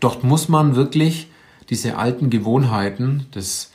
Dort 0.00 0.24
muss 0.24 0.48
man 0.48 0.76
wirklich 0.76 1.28
diese 1.70 1.96
alten 1.96 2.30
Gewohnheiten, 2.30 3.26
das 3.30 3.70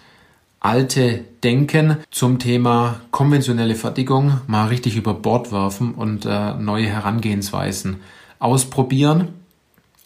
alte 0.60 1.24
Denken 1.44 1.98
zum 2.12 2.40
Thema 2.40 3.02
konventionelle 3.12 3.76
Fertigung 3.76 4.42
mal 4.48 4.68
richtig 4.68 4.96
über 4.98 5.14
Bord 5.14 5.52
werfen 5.52 5.94
und 5.94 6.26
äh, 6.26 6.54
neue 6.56 6.88
Herangehensweisen 6.88 7.98
ausprobieren. 8.40 9.30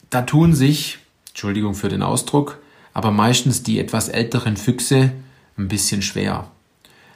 Da 0.10 0.24
tun 0.24 0.54
sich, 0.54 1.00
Entschuldigung 1.30 1.74
für 1.74 1.90
den 1.90 2.04
Ausdruck, 2.04 2.60
aber 2.94 3.12
meistens 3.12 3.64
die 3.64 3.80
etwas 3.80 4.10
älteren 4.10 4.58
Füchse 4.58 5.12
ein 5.58 5.68
bisschen 5.68 6.02
schwer. 6.02 6.48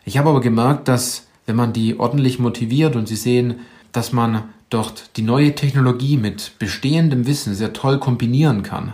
Ich 0.06 0.18
habe 0.18 0.30
aber 0.30 0.42
gemerkt, 0.42 0.88
dass 0.88 1.28
wenn 1.46 1.56
man 1.56 1.74
die 1.74 2.00
ordentlich 2.00 2.40
motiviert 2.40 2.96
und 2.96 3.08
sie 3.08 3.16
sehen, 3.16 3.60
dass 3.92 4.12
man 4.12 4.44
dort 4.76 5.10
die 5.16 5.22
neue 5.22 5.56
Technologie 5.56 6.18
mit 6.18 6.60
bestehendem 6.60 7.26
Wissen 7.26 7.56
sehr 7.56 7.72
toll 7.72 7.98
kombinieren 7.98 8.62
kann, 8.62 8.94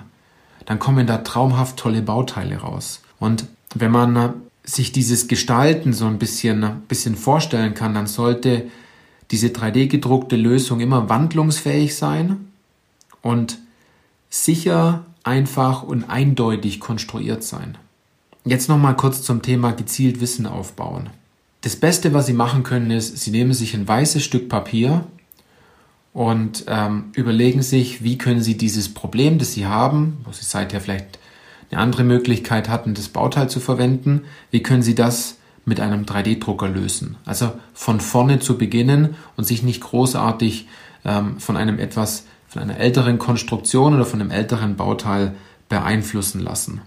dann 0.66 0.78
kommen 0.78 1.08
da 1.08 1.18
traumhaft 1.18 1.78
tolle 1.78 2.04
Bauteile 2.04 2.58
raus. 2.58 3.02
Und 3.20 3.46
wenn 3.74 3.92
man 3.92 4.36
sich 4.64 4.92
dieses 4.92 5.28
Gestalten 5.28 5.92
so 5.92 6.06
ein 6.06 6.20
bisschen, 6.20 6.84
bisschen 6.88 7.16
vorstellen 7.16 7.74
kann, 7.74 7.96
dann 7.96 8.06
sollte 8.06 8.70
diese 9.32 9.48
3D 9.48 9.88
gedruckte 9.88 10.36
Lösung 10.36 10.82
immer 10.82 11.10
wandlungsfähig 11.10 11.96
sein 11.96 12.48
und 13.24 13.58
sicher, 14.30 15.06
einfach 15.24 15.84
und 15.84 16.10
eindeutig 16.10 16.80
konstruiert 16.80 17.44
sein. 17.44 17.78
Jetzt 18.46 18.70
nochmal 18.70 18.96
kurz 18.96 19.24
zum 19.24 19.42
Thema 19.42 19.72
gezielt 19.72 20.20
Wissen 20.22 20.46
aufbauen. 20.46 21.10
Das 21.62 21.76
Beste, 21.76 22.14
was 22.14 22.26
Sie 22.26 22.34
machen 22.34 22.64
können, 22.64 22.92
ist, 22.92 23.18
Sie 23.18 23.32
nehmen 23.32 23.54
sich 23.54 23.76
ein 23.76 23.88
weißes 23.88 24.24
Stück 24.24 24.50
Papier 24.50 25.06
und 26.14 26.66
ähm, 26.68 27.12
überlegen 27.16 27.62
sich, 27.62 28.04
wie 28.04 28.18
können 28.18 28.42
Sie 28.42 28.58
dieses 28.58 28.94
Problem, 28.94 29.38
das 29.38 29.54
Sie 29.54 29.66
haben, 29.66 30.18
wo 30.26 30.32
Sie 30.32 30.44
seither 30.44 30.82
vielleicht 30.82 31.20
eine 31.72 31.80
andere 31.80 32.04
Möglichkeit 32.04 32.70
hatten, 32.70 32.94
das 32.94 33.10
Bauteil 33.10 33.50
zu 33.50 33.60
verwenden, 33.60 34.24
wie 34.52 34.62
können 34.62 34.84
Sie 34.84 34.96
das 34.96 35.38
mit 35.64 35.80
einem 35.80 36.04
3D-Drucker 36.04 36.68
lösen? 36.68 37.18
Also 37.26 37.54
von 37.74 38.02
vorne 38.02 38.40
zu 38.40 38.58
beginnen 38.58 39.16
und 39.38 39.46
sich 39.46 39.64
nicht 39.64 39.82
großartig 39.82 40.68
ähm, 41.06 41.40
von 41.40 41.56
einem 41.56 41.80
etwas, 41.80 42.26
von 42.48 42.62
einer 42.62 42.78
älteren 42.78 43.20
Konstruktion 43.20 43.94
oder 43.94 44.06
von 44.06 44.20
einem 44.20 44.32
älteren 44.32 44.76
Bauteil 44.76 45.36
beeinflussen 45.70 46.42
lassen. 46.42 46.82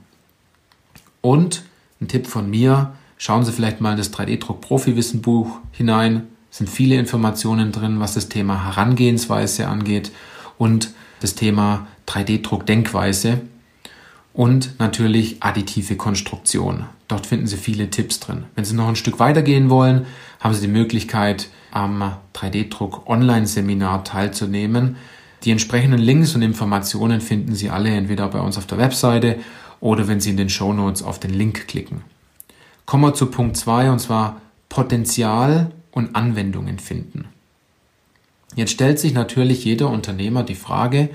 Und 1.23 1.63
ein 2.01 2.09
Tipp 2.09 2.27
von 2.27 2.51
mir, 2.51 2.93
Schauen 3.17 3.45
Sie 3.45 3.53
vielleicht 3.53 3.81
mal 3.81 3.93
in 3.93 3.97
das 3.97 4.13
3D-Druck-Profi-Wissenbuch 4.13 5.59
hinein. 5.73 6.27
Sind 6.55 6.71
viele 6.71 6.95
Informationen 6.95 7.73
drin, 7.73 7.99
was 7.99 8.15
das 8.15 8.29
Thema 8.29 8.65
Herangehensweise 8.65 9.67
angeht 9.67 10.13
und 10.57 10.95
das 11.19 11.35
Thema 11.35 11.89
3D-Druck-Denkweise 12.07 13.41
und 14.33 14.79
natürlich 14.79 15.43
additive 15.43 15.97
Konstruktion. 15.97 16.85
Dort 17.09 17.27
finden 17.27 17.49
Sie 17.49 17.57
viele 17.57 17.91
Tipps 17.91 18.21
drin. 18.21 18.45
Wenn 18.55 18.65
Sie 18.65 18.77
noch 18.77 18.87
ein 18.87 18.95
Stück 18.95 19.19
weitergehen 19.19 19.69
wollen, 19.69 20.07
haben 20.39 20.55
Sie 20.55 20.61
die 20.61 20.73
Möglichkeit, 20.73 21.49
am 21.73 22.15
3D-Druck 22.37 23.09
Online-Seminar 23.09 24.05
teilzunehmen. 24.05 24.95
Die 25.43 25.51
entsprechenden 25.51 25.99
Links 25.99 26.37
und 26.37 26.43
Informationen 26.43 27.21
finden 27.21 27.57
Sie 27.57 27.71
alle 27.71 27.91
entweder 27.91 28.29
bei 28.29 28.39
uns 28.39 28.59
auf 28.59 28.67
der 28.67 28.79
Webseite 28.79 29.41
oder 29.81 30.07
wenn 30.07 30.21
Sie 30.21 30.31
in 30.31 30.37
den 30.37 30.51
Show 30.51 30.73
Notes 30.73 31.03
auf 31.03 31.19
den 31.19 31.35
Link 31.35 31.67
klicken. 31.67 32.03
Kommen 32.87 33.03
wir 33.03 33.15
zu 33.15 33.27
Punkt 33.27 33.57
2 33.57 33.91
und 33.91 33.99
zwar 33.99 34.41
Potenzial 34.69 35.73
und 35.95 36.17
Anwendungen 36.17 36.79
finden. 36.79 37.27
Jetzt 38.57 38.73
stellt 38.73 38.99
sich 38.99 39.15
natürlich 39.15 39.65
jeder 39.65 39.89
Unternehmer 39.89 40.43
die 40.43 40.57
Frage, 40.57 41.09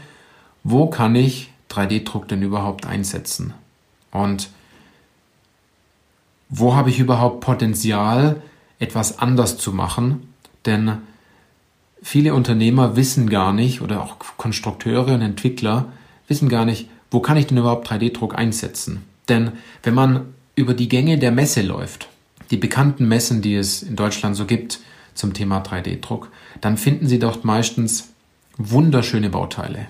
wo 0.63 0.87
kann 0.87 1.15
ich 1.15 1.51
3D-Druck 1.69 2.27
denn 2.27 2.41
überhaupt 2.41 2.85
einsetzen? 2.85 3.53
Und 4.11 4.49
wo 6.49 6.75
habe 6.75 6.89
ich 6.89 6.99
überhaupt 6.99 7.41
Potenzial, 7.41 8.41
etwas 8.79 9.19
anders 9.19 9.57
zu 9.57 9.73
machen? 9.73 10.33
Denn 10.65 10.97
viele 12.01 12.33
Unternehmer 12.33 12.95
wissen 12.95 13.29
gar 13.29 13.53
nicht 13.53 13.81
oder 13.81 14.01
auch 14.01 14.15
Konstrukteure 14.37 15.13
und 15.13 15.21
Entwickler 15.21 15.91
wissen 16.27 16.47
gar 16.49 16.65
nicht, 16.65 16.89
wo 17.11 17.19
kann 17.19 17.37
ich 17.37 17.47
denn 17.47 17.57
überhaupt 17.57 17.89
3D-Druck 17.91 18.35
einsetzen? 18.35 19.03
Denn 19.27 19.51
wenn 19.83 19.93
man 19.93 20.33
über 20.55 20.73
die 20.73 20.89
Gänge 20.89 21.17
der 21.17 21.31
Messe 21.31 21.61
läuft, 21.61 22.09
die 22.51 22.57
bekannten 22.57 23.07
Messen, 23.07 23.41
die 23.41 23.55
es 23.55 23.83
in 23.83 23.95
Deutschland 23.95 24.35
so 24.35 24.45
gibt 24.45 24.79
zum 25.13 25.33
Thema 25.33 25.61
3D-Druck, 25.61 26.31
dann 26.61 26.77
finden 26.77 27.07
Sie 27.07 27.19
dort 27.19 27.45
meistens 27.45 28.09
wunderschöne 28.57 29.29
Bauteile. 29.29 29.87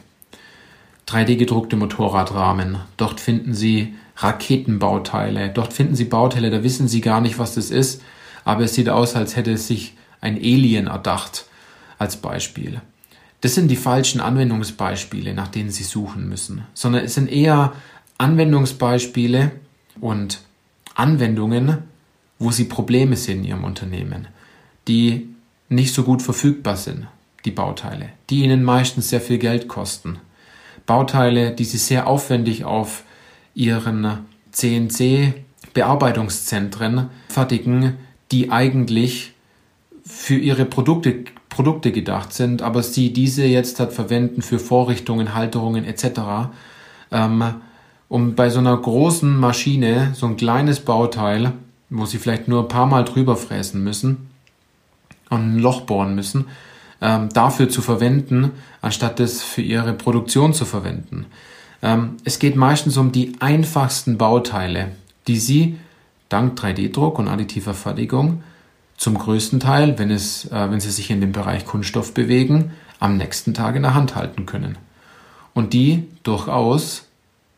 3D 1.07 1.37
gedruckte 1.37 1.75
Motorradrahmen, 1.75 2.77
dort 2.97 3.19
finden 3.19 3.53
Sie 3.53 3.95
Raketenbauteile, 4.17 5.49
dort 5.49 5.73
finden 5.73 5.95
Sie 5.95 6.05
Bauteile, 6.05 6.51
da 6.51 6.63
wissen 6.63 6.87
Sie 6.87 7.01
gar 7.01 7.21
nicht, 7.21 7.39
was 7.39 7.55
das 7.55 7.71
ist, 7.71 8.01
aber 8.45 8.65
es 8.65 8.75
sieht 8.75 8.89
aus, 8.89 9.15
als 9.15 9.35
hätte 9.35 9.57
sich 9.57 9.95
ein 10.21 10.35
Alien 10.35 10.87
erdacht, 10.87 11.45
als 11.97 12.17
Beispiel. 12.17 12.81
Das 13.41 13.55
sind 13.55 13.69
die 13.69 13.75
falschen 13.75 14.21
Anwendungsbeispiele, 14.21 15.33
nach 15.33 15.47
denen 15.47 15.71
Sie 15.71 15.83
suchen 15.83 16.27
müssen, 16.27 16.63
sondern 16.73 17.05
es 17.05 17.15
sind 17.15 17.31
eher 17.31 17.73
Anwendungsbeispiele 18.17 19.51
und 20.01 20.41
Anwendungen, 20.95 21.88
wo 22.39 22.49
sie 22.51 22.65
Probleme 22.65 23.15
sehen 23.15 23.39
in 23.39 23.45
ihrem 23.45 23.63
Unternehmen, 23.65 24.27
die 24.87 25.27
nicht 25.67 25.93
so 25.93 26.03
gut 26.03 26.21
verfügbar 26.21 26.77
sind, 26.77 27.07
die 27.45 27.51
Bauteile, 27.51 28.09
die 28.29 28.43
ihnen 28.43 28.63
meistens 28.63 29.09
sehr 29.09 29.21
viel 29.21 29.37
Geld 29.37 29.67
kosten. 29.67 30.17
Bauteile, 30.85 31.51
die 31.51 31.65
sie 31.65 31.77
sehr 31.77 32.07
aufwendig 32.07 32.65
auf 32.65 33.03
ihren 33.53 34.25
CNC-Bearbeitungszentren 34.51 37.09
fertigen, 37.27 37.97
die 38.31 38.51
eigentlich 38.51 39.33
für 40.03 40.37
ihre 40.37 40.65
Produkte, 40.65 41.25
Produkte 41.49 41.91
gedacht 41.91 42.33
sind, 42.33 42.63
aber 42.63 42.81
sie 42.81 43.13
diese 43.13 43.45
jetzt 43.45 43.79
halt 43.79 43.93
verwenden 43.93 44.41
für 44.41 44.57
Vorrichtungen, 44.59 45.35
Halterungen 45.35 45.85
etc. 45.85 46.49
Ähm, 47.11 47.43
um 48.07 48.35
bei 48.35 48.49
so 48.49 48.57
einer 48.59 48.75
großen 48.75 49.37
Maschine, 49.37 50.13
so 50.15 50.25
ein 50.25 50.35
kleines 50.37 50.79
Bauteil, 50.79 51.53
wo 51.89 52.05
sie 52.05 52.17
vielleicht 52.17 52.47
nur 52.47 52.63
ein 52.63 52.67
paar 52.67 52.85
Mal 52.85 53.03
drüber 53.03 53.35
fräsen 53.35 53.83
müssen 53.83 54.29
und 55.29 55.55
ein 55.55 55.59
Loch 55.59 55.81
bohren 55.81 56.15
müssen, 56.15 56.45
ähm, 57.01 57.29
dafür 57.29 57.69
zu 57.69 57.81
verwenden, 57.81 58.51
anstatt 58.81 59.19
es 59.19 59.41
für 59.41 59.61
ihre 59.61 59.93
Produktion 59.93 60.53
zu 60.53 60.65
verwenden. 60.65 61.25
Ähm, 61.81 62.17
es 62.23 62.39
geht 62.39 62.55
meistens 62.55 62.97
um 62.97 63.11
die 63.11 63.33
einfachsten 63.39 64.17
Bauteile, 64.17 64.91
die 65.27 65.37
Sie 65.37 65.77
dank 66.27 66.59
3D-Druck 66.59 67.19
und 67.19 67.27
additiver 67.27 67.73
Fertigung 67.73 68.43
zum 68.97 69.17
größten 69.17 69.59
Teil, 69.59 69.97
wenn, 69.97 70.11
es, 70.11 70.45
äh, 70.45 70.69
wenn 70.69 70.79
Sie 70.79 70.91
sich 70.91 71.09
in 71.09 71.21
dem 71.21 71.31
Bereich 71.31 71.65
Kunststoff 71.65 72.13
bewegen, 72.13 72.71
am 72.99 73.17
nächsten 73.17 73.53
Tag 73.53 73.75
in 73.75 73.83
der 73.83 73.93
Hand 73.93 74.15
halten 74.15 74.45
können. 74.45 74.77
Und 75.53 75.73
die 75.73 76.07
durchaus 76.23 77.05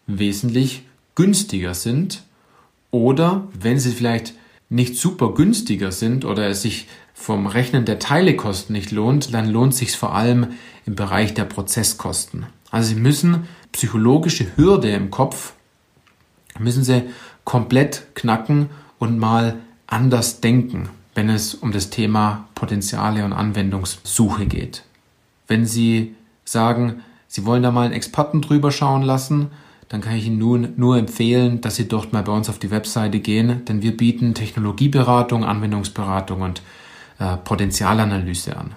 wesentlich 0.06 0.84
günstiger 1.16 1.74
sind 1.74 2.24
oder 2.92 3.48
wenn 3.60 3.80
sie 3.80 3.92
vielleicht 3.92 4.34
nicht 4.70 4.96
super 4.96 5.34
günstiger 5.34 5.92
sind 5.92 6.24
oder 6.24 6.48
es 6.48 6.62
sich 6.62 6.88
vom 7.14 7.48
Rechnen 7.48 7.86
der 7.86 8.00
Teilekosten 8.00 8.74
nicht 8.74 8.92
lohnt, 8.92 9.34
dann 9.34 9.50
lohnt 9.50 9.76
sich 9.76 9.96
vor 9.98 10.16
allem 10.16 10.48
im 10.86 10.96
Bereich 10.96 11.34
der 11.34 11.46
Prozesskosten. 11.46 12.46
Also 12.70 12.90
Sie 12.90 13.00
müssen 13.00 13.48
psychologische 13.72 14.56
Hürde 14.56 14.92
im 14.92 15.12
Kopf 15.12 15.54
müssen 16.60 16.84
Sie 16.84 17.04
komplett 17.44 18.08
knacken 18.16 18.70
und 19.00 19.18
mal 19.18 19.58
anders 19.88 20.42
denken, 20.42 20.90
wenn 21.16 21.30
es 21.30 21.56
um 21.56 21.72
das 21.72 21.90
Thema 21.90 22.48
Potenziale 22.56 23.26
und 23.26 23.34
Anwendungssuche 23.34 24.46
geht. 24.46 24.84
Wenn 25.48 25.66
Sie 25.66 26.16
sagen, 26.46 27.02
Sie 27.28 27.46
wollen 27.46 27.64
da 27.64 27.72
mal 27.72 27.86
einen 27.86 27.94
Experten 27.94 28.42
drüber 28.42 28.72
schauen 28.72 29.04
lassen, 29.04 29.52
dann 29.92 30.00
kann 30.00 30.16
ich 30.16 30.26
Ihnen 30.26 30.38
nun 30.38 30.70
nur 30.78 30.98
empfehlen, 30.98 31.60
dass 31.60 31.76
Sie 31.76 31.90
dort 31.90 32.14
mal 32.14 32.24
bei 32.24 32.32
uns 32.32 32.48
auf 32.48 32.60
die 32.60 32.72
Webseite 32.72 33.20
gehen, 33.20 33.66
denn 33.66 33.82
wir 33.82 33.98
bieten 33.98 34.34
Technologieberatung, 34.34 35.44
Anwendungsberatung 35.44 36.40
und 36.40 36.62
äh, 37.20 37.36
Potenzialanalyse 37.36 38.56
an. 38.56 38.72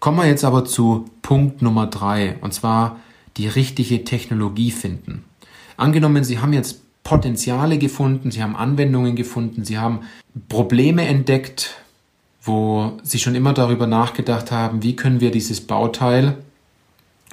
Kommen 0.00 0.18
wir 0.18 0.26
jetzt 0.26 0.44
aber 0.44 0.66
zu 0.66 1.06
Punkt 1.22 1.62
Nummer 1.62 1.86
drei, 1.86 2.36
und 2.42 2.52
zwar 2.52 3.00
die 3.38 3.48
richtige 3.48 4.04
Technologie 4.04 4.70
finden. 4.70 5.24
Angenommen, 5.78 6.24
Sie 6.24 6.40
haben 6.40 6.52
jetzt 6.52 6.82
Potenziale 7.04 7.78
gefunden, 7.78 8.30
Sie 8.30 8.42
haben 8.42 8.54
Anwendungen 8.54 9.16
gefunden, 9.16 9.64
Sie 9.64 9.78
haben 9.78 10.00
Probleme 10.50 11.06
entdeckt, 11.06 11.76
wo 12.42 12.98
Sie 13.02 13.18
schon 13.18 13.34
immer 13.34 13.54
darüber 13.54 13.86
nachgedacht 13.86 14.52
haben, 14.52 14.82
wie 14.82 14.94
können 14.94 15.22
wir 15.22 15.30
dieses 15.30 15.62
Bauteil 15.62 16.36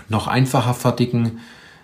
noch 0.08 0.28
einfacher 0.28 0.74
fertigen, 0.74 1.40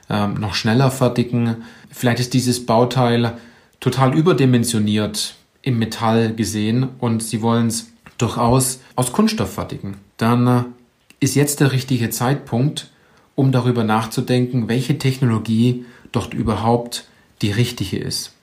ähm, 0.10 0.36
noch 0.36 0.54
schneller 0.54 0.92
fertigen. 0.92 1.64
Vielleicht 1.90 2.20
ist 2.20 2.34
dieses 2.34 2.66
Bauteil 2.66 3.38
total 3.80 4.18
überdimensioniert 4.18 5.36
im 5.62 5.80
Metall 5.80 6.34
gesehen 6.34 6.90
und 7.00 7.22
Sie 7.24 7.42
wollen 7.42 7.68
es 7.68 7.92
durchaus 8.18 8.80
aus 8.96 9.12
Kunststoff 9.12 9.54
fertigen. 9.54 9.98
Dann 10.18 10.48
äh, 10.48 10.64
ist 11.20 11.36
jetzt 11.36 11.60
der 11.60 11.72
richtige 11.72 12.10
Zeitpunkt, 12.10 12.92
um 13.36 13.52
darüber 13.52 13.84
nachzudenken, 13.84 14.68
welche 14.68 14.98
Technologie 14.98 15.86
dort 16.12 16.34
überhaupt 16.34 17.08
die 17.42 17.52
richtige 17.52 17.98
ist. 17.98 18.34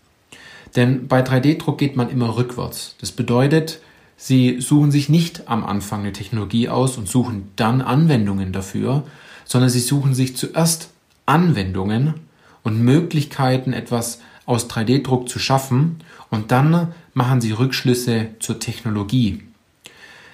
Denn 0.77 1.09
bei 1.09 1.23
3D-Druck 1.23 1.79
geht 1.79 1.97
man 1.97 2.11
immer 2.11 2.37
rückwärts. 2.37 2.97
Das 3.01 3.13
bedeutet, 3.13 3.81
Sie 4.17 4.61
suchen 4.61 4.93
sich 4.93 5.09
nicht 5.09 5.49
am 5.49 5.65
Anfang 5.65 6.01
eine 6.01 6.13
Technologie 6.13 6.69
aus 6.69 6.97
und 6.97 7.09
suchen 7.09 7.51
dann 7.57 7.83
Anwendungen 7.83 8.53
dafür, 8.53 9.05
sondern 9.45 9.71
Sie 9.71 9.81
suchen 9.81 10.15
sich 10.15 10.37
zuerst 10.37 10.91
Anwendungen 11.27 12.15
und 12.63 12.81
Möglichkeiten, 12.81 13.73
etwas 13.73 14.21
aus 14.47 14.69
3D-Druck 14.69 15.29
zu 15.29 15.39
schaffen 15.39 16.01
und 16.31 16.51
dann 16.51 16.93
machen 17.15 17.41
Sie 17.41 17.53
Rückschlüsse 17.53 18.29
zur 18.41 18.59
Technologie. 18.59 19.43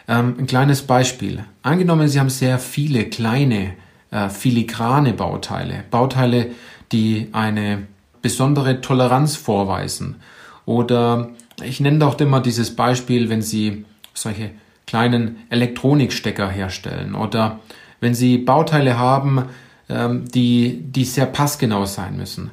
Ähm, 0.09 0.37
ein 0.39 0.47
kleines 0.47 0.83
Beispiel. 0.83 1.45
Angenommen, 1.63 2.09
Sie 2.09 2.19
haben 2.19 2.31
sehr 2.31 2.59
viele 2.59 3.05
kleine, 3.05 3.75
äh, 4.11 4.29
filigrane 4.29 5.13
Bauteile, 5.13 5.85
Bauteile, 5.91 6.51
die 6.91 7.29
eine 7.33 7.87
besondere 8.23 8.81
Toleranz 8.81 9.37
vorweisen. 9.37 10.17
Oder 10.67 11.31
ich 11.63 11.81
nenne 11.81 11.99
doch 11.99 12.19
immer 12.19 12.41
dieses 12.41 12.75
Beispiel, 12.75 13.29
wenn 13.29 13.43
Sie 13.43 13.85
solche 14.15 14.51
kleinen 14.87 15.37
Elektronikstecker 15.51 16.49
herstellen 16.49 17.15
oder 17.15 17.61
wenn 18.01 18.15
Sie 18.15 18.39
Bauteile 18.39 18.99
haben, 18.99 19.45
die, 19.91 20.83
die 20.83 21.05
sehr 21.05 21.27
passgenau 21.27 21.85
sein 21.85 22.17
müssen, 22.17 22.51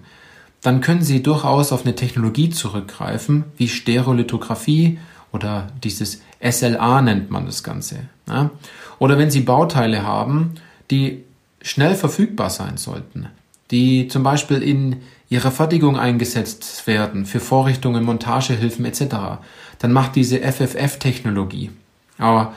dann 0.61 0.81
können 0.81 1.03
Sie 1.03 1.21
durchaus 1.21 1.71
auf 1.71 1.85
eine 1.85 1.95
Technologie 1.95 2.49
zurückgreifen, 2.49 3.45
wie 3.57 3.67
Stereolithografie 3.67 4.99
oder 5.31 5.67
dieses 5.83 6.21
SLA 6.43 7.01
nennt 7.01 7.29
man 7.31 7.45
das 7.45 7.63
Ganze. 7.63 7.99
Ja? 8.27 8.49
Oder 8.99 9.17
wenn 9.17 9.31
Sie 9.31 9.41
Bauteile 9.41 10.03
haben, 10.03 10.55
die 10.89 11.23
schnell 11.61 11.95
verfügbar 11.95 12.49
sein 12.49 12.77
sollten, 12.77 13.27
die 13.71 14.07
zum 14.07 14.23
Beispiel 14.23 14.63
in 14.63 14.97
ihrer 15.29 15.51
Fertigung 15.51 15.97
eingesetzt 15.97 16.87
werden 16.87 17.25
für 17.25 17.39
Vorrichtungen, 17.39 18.03
Montagehilfen 18.03 18.85
etc., 18.85 19.05
dann 19.79 19.91
macht 19.91 20.15
diese 20.15 20.39
FFF-Technologie, 20.39 21.69
aber 22.17 22.53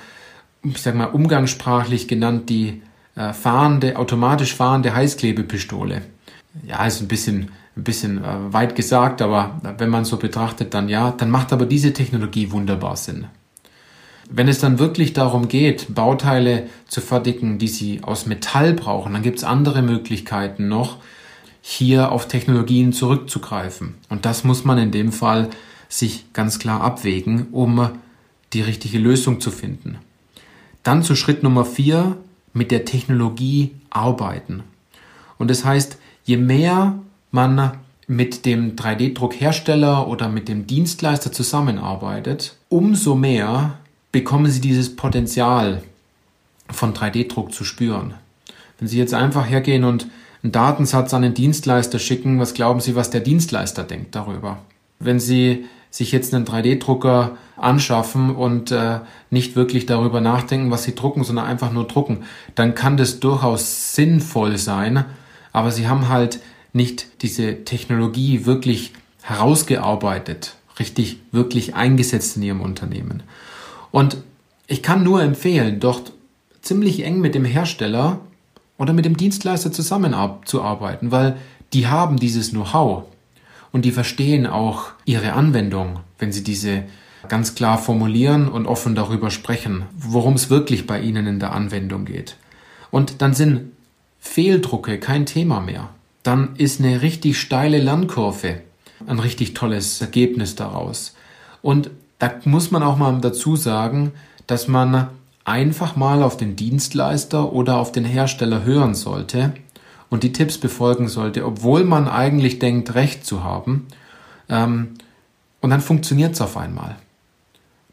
ich 0.62 0.80
sag 0.80 0.94
mal 0.94 1.06
umgangssprachlich 1.06 2.08
genannt 2.08 2.48
die 2.48 2.82
äh, 3.20 3.32
fahrende, 3.34 3.96
automatisch 3.96 4.54
fahrende 4.54 4.94
Heißklebepistole. 4.94 6.02
Ja, 6.66 6.86
ist 6.86 7.00
ein 7.00 7.08
bisschen, 7.08 7.50
ein 7.76 7.84
bisschen 7.84 8.24
äh, 8.24 8.52
weit 8.52 8.74
gesagt, 8.74 9.20
aber 9.20 9.60
wenn 9.78 9.90
man 9.90 10.04
so 10.04 10.16
betrachtet, 10.16 10.72
dann 10.72 10.88
ja, 10.88 11.10
dann 11.10 11.30
macht 11.30 11.52
aber 11.52 11.66
diese 11.66 11.92
Technologie 11.92 12.50
wunderbar 12.50 12.96
Sinn. 12.96 13.26
Wenn 14.30 14.48
es 14.48 14.58
dann 14.58 14.78
wirklich 14.78 15.12
darum 15.12 15.48
geht, 15.48 15.94
Bauteile 15.94 16.68
zu 16.86 17.00
fertigen, 17.00 17.58
die 17.58 17.68
Sie 17.68 18.02
aus 18.02 18.26
Metall 18.26 18.74
brauchen, 18.74 19.12
dann 19.12 19.22
gibt 19.22 19.38
es 19.38 19.44
andere 19.44 19.82
Möglichkeiten 19.82 20.68
noch, 20.68 20.98
hier 21.60 22.12
auf 22.12 22.26
Technologien 22.26 22.92
zurückzugreifen. 22.92 23.96
Und 24.08 24.24
das 24.24 24.44
muss 24.44 24.64
man 24.64 24.78
in 24.78 24.92
dem 24.92 25.12
Fall 25.12 25.50
sich 25.88 26.32
ganz 26.32 26.58
klar 26.58 26.80
abwägen, 26.80 27.48
um 27.50 27.90
die 28.52 28.62
richtige 28.62 28.98
Lösung 28.98 29.40
zu 29.40 29.50
finden. 29.50 29.98
Dann 30.84 31.02
zu 31.02 31.16
Schritt 31.16 31.42
Nummer 31.42 31.64
vier, 31.64 32.16
mit 32.52 32.70
der 32.70 32.84
Technologie 32.84 33.72
arbeiten. 33.90 34.62
Und 35.38 35.50
das 35.50 35.64
heißt, 35.64 35.98
je 36.24 36.36
mehr 36.36 36.98
man 37.30 37.72
mit 38.06 38.44
dem 38.44 38.74
3D-Druckhersteller 38.74 40.08
oder 40.08 40.28
mit 40.28 40.48
dem 40.48 40.66
Dienstleister 40.66 41.30
zusammenarbeitet, 41.30 42.56
umso 42.68 43.14
mehr 43.14 43.78
bekommen 44.12 44.50
Sie 44.50 44.60
dieses 44.60 44.96
Potenzial 44.96 45.82
von 46.68 46.92
3D-Druck 46.92 47.52
zu 47.52 47.64
spüren. 47.64 48.14
Wenn 48.78 48.88
Sie 48.88 48.98
jetzt 48.98 49.14
einfach 49.14 49.48
hergehen 49.48 49.84
und 49.84 50.08
einen 50.42 50.52
Datensatz 50.52 51.14
an 51.14 51.22
den 51.22 51.34
Dienstleister 51.34 51.98
schicken, 51.98 52.40
was 52.40 52.54
glauben 52.54 52.80
Sie, 52.80 52.96
was 52.96 53.10
der 53.10 53.20
Dienstleister 53.20 53.84
denkt 53.84 54.14
darüber? 54.14 54.58
Wenn 54.98 55.20
Sie 55.20 55.66
sich 55.90 56.12
jetzt 56.12 56.34
einen 56.34 56.46
3D-Drucker 56.46 57.36
anschaffen 57.56 58.34
und 58.34 58.70
äh, 58.70 59.00
nicht 59.30 59.56
wirklich 59.56 59.86
darüber 59.86 60.20
nachdenken, 60.20 60.70
was 60.70 60.84
sie 60.84 60.94
drucken, 60.94 61.24
sondern 61.24 61.46
einfach 61.46 61.72
nur 61.72 61.86
drucken, 61.86 62.24
dann 62.54 62.74
kann 62.74 62.96
das 62.96 63.20
durchaus 63.20 63.94
sinnvoll 63.94 64.56
sein, 64.56 65.04
aber 65.52 65.70
sie 65.70 65.88
haben 65.88 66.08
halt 66.08 66.40
nicht 66.72 67.22
diese 67.22 67.64
Technologie 67.64 68.46
wirklich 68.46 68.92
herausgearbeitet, 69.22 70.54
richtig, 70.78 71.20
wirklich 71.32 71.74
eingesetzt 71.74 72.36
in 72.36 72.44
ihrem 72.44 72.60
Unternehmen. 72.60 73.24
Und 73.90 74.18
ich 74.68 74.82
kann 74.82 75.02
nur 75.02 75.22
empfehlen, 75.22 75.80
dort 75.80 76.12
ziemlich 76.62 77.04
eng 77.04 77.20
mit 77.20 77.34
dem 77.34 77.44
Hersteller 77.44 78.20
oder 78.78 78.92
mit 78.92 79.04
dem 79.04 79.16
Dienstleister 79.16 79.72
zusammenzuarbeiten, 79.72 81.10
weil 81.10 81.36
die 81.72 81.88
haben 81.88 82.16
dieses 82.16 82.50
Know-how 82.50 83.04
und 83.72 83.84
die 83.84 83.92
verstehen 83.92 84.46
auch 84.46 84.92
ihre 85.04 85.32
Anwendung, 85.32 86.00
wenn 86.18 86.32
sie 86.32 86.44
diese 86.44 86.84
ganz 87.28 87.54
klar 87.54 87.78
formulieren 87.78 88.48
und 88.48 88.66
offen 88.66 88.94
darüber 88.94 89.30
sprechen, 89.30 89.84
worum 89.96 90.34
es 90.34 90.50
wirklich 90.50 90.86
bei 90.86 91.00
ihnen 91.00 91.26
in 91.26 91.38
der 91.38 91.52
Anwendung 91.52 92.04
geht. 92.04 92.36
Und 92.90 93.22
dann 93.22 93.34
sind 93.34 93.72
Fehldrucke 94.18 94.98
kein 94.98 95.26
Thema 95.26 95.60
mehr. 95.60 95.90
Dann 96.22 96.56
ist 96.56 96.80
eine 96.80 97.02
richtig 97.02 97.38
steile 97.38 97.78
Lernkurve 97.78 98.60
ein 99.06 99.18
richtig 99.18 99.54
tolles 99.54 100.00
Ergebnis 100.00 100.56
daraus. 100.56 101.14
Und 101.62 101.90
da 102.18 102.32
muss 102.44 102.70
man 102.70 102.82
auch 102.82 102.96
mal 102.96 103.18
dazu 103.20 103.56
sagen, 103.56 104.12
dass 104.46 104.68
man 104.68 105.08
einfach 105.44 105.96
mal 105.96 106.22
auf 106.22 106.36
den 106.36 106.56
Dienstleister 106.56 107.52
oder 107.52 107.78
auf 107.78 107.92
den 107.92 108.04
Hersteller 108.04 108.64
hören 108.64 108.94
sollte 108.94 109.54
und 110.10 110.24
die 110.24 110.32
Tipps 110.32 110.58
befolgen 110.58 111.08
sollte, 111.08 111.46
obwohl 111.46 111.84
man 111.84 112.08
eigentlich 112.08 112.58
denkt, 112.58 112.94
recht 112.94 113.24
zu 113.24 113.42
haben. 113.42 113.86
Ähm, 114.48 114.94
und 115.60 115.70
dann 115.70 115.80
funktioniert 115.80 116.34
es 116.34 116.40
auf 116.40 116.56
einmal. 116.56 116.96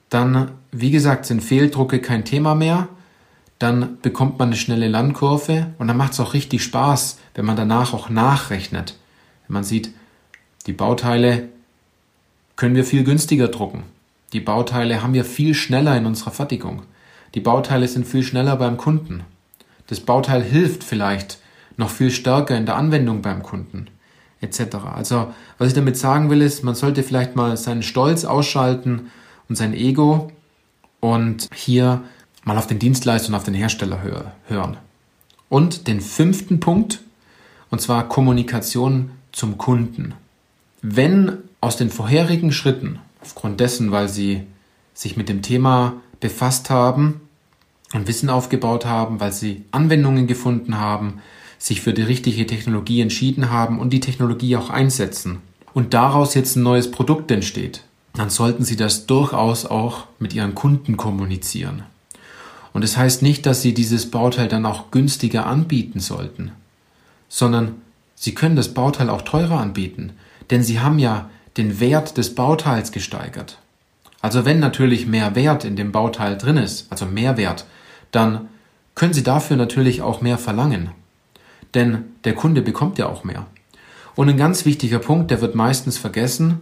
Dann, 0.09 0.51
wie 0.71 0.91
gesagt, 0.91 1.25
sind 1.25 1.43
Fehldrucke 1.43 1.99
kein 2.01 2.25
Thema 2.25 2.55
mehr. 2.55 2.89
Dann 3.59 3.99
bekommt 4.01 4.39
man 4.39 4.49
eine 4.49 4.55
schnelle 4.55 4.87
Landkurve 4.87 5.73
und 5.77 5.87
dann 5.87 5.97
macht 5.97 6.13
es 6.13 6.19
auch 6.19 6.33
richtig 6.33 6.63
Spaß, 6.63 7.19
wenn 7.35 7.45
man 7.45 7.55
danach 7.55 7.93
auch 7.93 8.09
nachrechnet. 8.09 8.95
Wenn 9.47 9.55
man 9.55 9.63
sieht, 9.63 9.91
die 10.65 10.73
Bauteile 10.73 11.49
können 12.55 12.75
wir 12.75 12.85
viel 12.85 13.03
günstiger 13.03 13.47
drucken. 13.47 13.83
Die 14.33 14.39
Bauteile 14.39 15.01
haben 15.01 15.13
wir 15.13 15.25
viel 15.25 15.53
schneller 15.53 15.95
in 15.97 16.05
unserer 16.05 16.31
Fertigung. 16.31 16.83
Die 17.35 17.39
Bauteile 17.39 17.87
sind 17.87 18.07
viel 18.07 18.23
schneller 18.23 18.55
beim 18.57 18.77
Kunden. 18.77 19.23
Das 19.87 19.99
Bauteil 19.99 20.43
hilft 20.43 20.83
vielleicht 20.83 21.39
noch 21.77 21.89
viel 21.89 22.11
stärker 22.11 22.57
in 22.57 22.65
der 22.65 22.75
Anwendung 22.75 23.21
beim 23.21 23.43
Kunden 23.43 23.87
etc. 24.41 24.75
Also 24.95 25.33
was 25.57 25.69
ich 25.69 25.73
damit 25.73 25.97
sagen 25.97 26.29
will 26.29 26.41
ist, 26.41 26.63
man 26.63 26.75
sollte 26.75 27.03
vielleicht 27.03 27.35
mal 27.35 27.57
seinen 27.57 27.83
Stolz 27.83 28.25
ausschalten 28.25 29.11
und 29.49 29.55
sein 29.55 29.73
Ego 29.73 30.31
und 30.99 31.49
hier 31.53 32.03
mal 32.43 32.57
auf 32.57 32.67
den 32.67 32.79
Dienstleister 32.79 33.29
und 33.29 33.35
auf 33.35 33.43
den 33.43 33.53
Hersteller 33.53 34.01
hören. 34.47 34.77
Und 35.49 35.87
den 35.87 36.01
fünften 36.01 36.59
Punkt, 36.59 37.01
und 37.69 37.81
zwar 37.81 38.07
Kommunikation 38.07 39.11
zum 39.31 39.57
Kunden. 39.57 40.13
Wenn 40.81 41.37
aus 41.61 41.77
den 41.77 41.89
vorherigen 41.89 42.51
Schritten, 42.51 42.99
aufgrund 43.21 43.59
dessen, 43.59 43.91
weil 43.91 44.07
sie 44.07 44.43
sich 44.93 45.17
mit 45.17 45.29
dem 45.29 45.41
Thema 45.41 45.93
befasst 46.19 46.69
haben 46.69 47.21
und 47.93 48.07
Wissen 48.07 48.29
aufgebaut 48.29 48.85
haben, 48.85 49.19
weil 49.19 49.31
sie 49.31 49.65
Anwendungen 49.71 50.27
gefunden 50.27 50.77
haben, 50.77 51.21
sich 51.57 51.81
für 51.81 51.93
die 51.93 52.03
richtige 52.03 52.45
Technologie 52.45 53.01
entschieden 53.01 53.49
haben 53.49 53.79
und 53.79 53.91
die 53.91 53.99
Technologie 53.99 54.55
auch 54.55 54.69
einsetzen 54.69 55.39
und 55.73 55.93
daraus 55.93 56.33
jetzt 56.33 56.55
ein 56.55 56.63
neues 56.63 56.91
Produkt 56.91 57.31
entsteht, 57.31 57.83
dann 58.13 58.29
sollten 58.29 58.63
Sie 58.63 58.75
das 58.75 59.05
durchaus 59.05 59.65
auch 59.65 60.05
mit 60.19 60.33
Ihren 60.33 60.55
Kunden 60.55 60.97
kommunizieren. 60.97 61.83
Und 62.73 62.83
es 62.83 62.93
das 62.93 62.97
heißt 62.97 63.21
nicht, 63.21 63.45
dass 63.45 63.61
Sie 63.61 63.73
dieses 63.73 64.11
Bauteil 64.11 64.47
dann 64.47 64.65
auch 64.65 64.91
günstiger 64.91 65.45
anbieten 65.45 65.99
sollten, 65.99 66.51
sondern 67.29 67.75
Sie 68.15 68.33
können 68.33 68.55
das 68.55 68.73
Bauteil 68.73 69.09
auch 69.09 69.21
teurer 69.21 69.59
anbieten, 69.59 70.13
denn 70.49 70.63
Sie 70.63 70.79
haben 70.79 70.99
ja 70.99 71.29
den 71.57 71.79
Wert 71.79 72.17
des 72.17 72.35
Bauteils 72.35 72.91
gesteigert. 72.91 73.59
Also 74.21 74.45
wenn 74.45 74.59
natürlich 74.59 75.05
mehr 75.05 75.35
Wert 75.35 75.63
in 75.63 75.75
dem 75.75 75.91
Bauteil 75.91 76.37
drin 76.37 76.57
ist, 76.57 76.91
also 76.91 77.05
mehr 77.05 77.37
Wert, 77.37 77.65
dann 78.11 78.47
können 78.95 79.13
Sie 79.13 79.23
dafür 79.23 79.57
natürlich 79.57 80.01
auch 80.01 80.21
mehr 80.21 80.37
verlangen. 80.37 80.89
Denn 81.73 82.05
der 82.23 82.33
Kunde 82.33 82.61
bekommt 82.61 82.97
ja 82.97 83.07
auch 83.07 83.23
mehr. 83.23 83.45
Und 84.15 84.29
ein 84.29 84.37
ganz 84.37 84.65
wichtiger 84.65 84.99
Punkt, 84.99 85.29
der 85.31 85.41
wird 85.41 85.55
meistens 85.55 85.97
vergessen, 85.97 86.61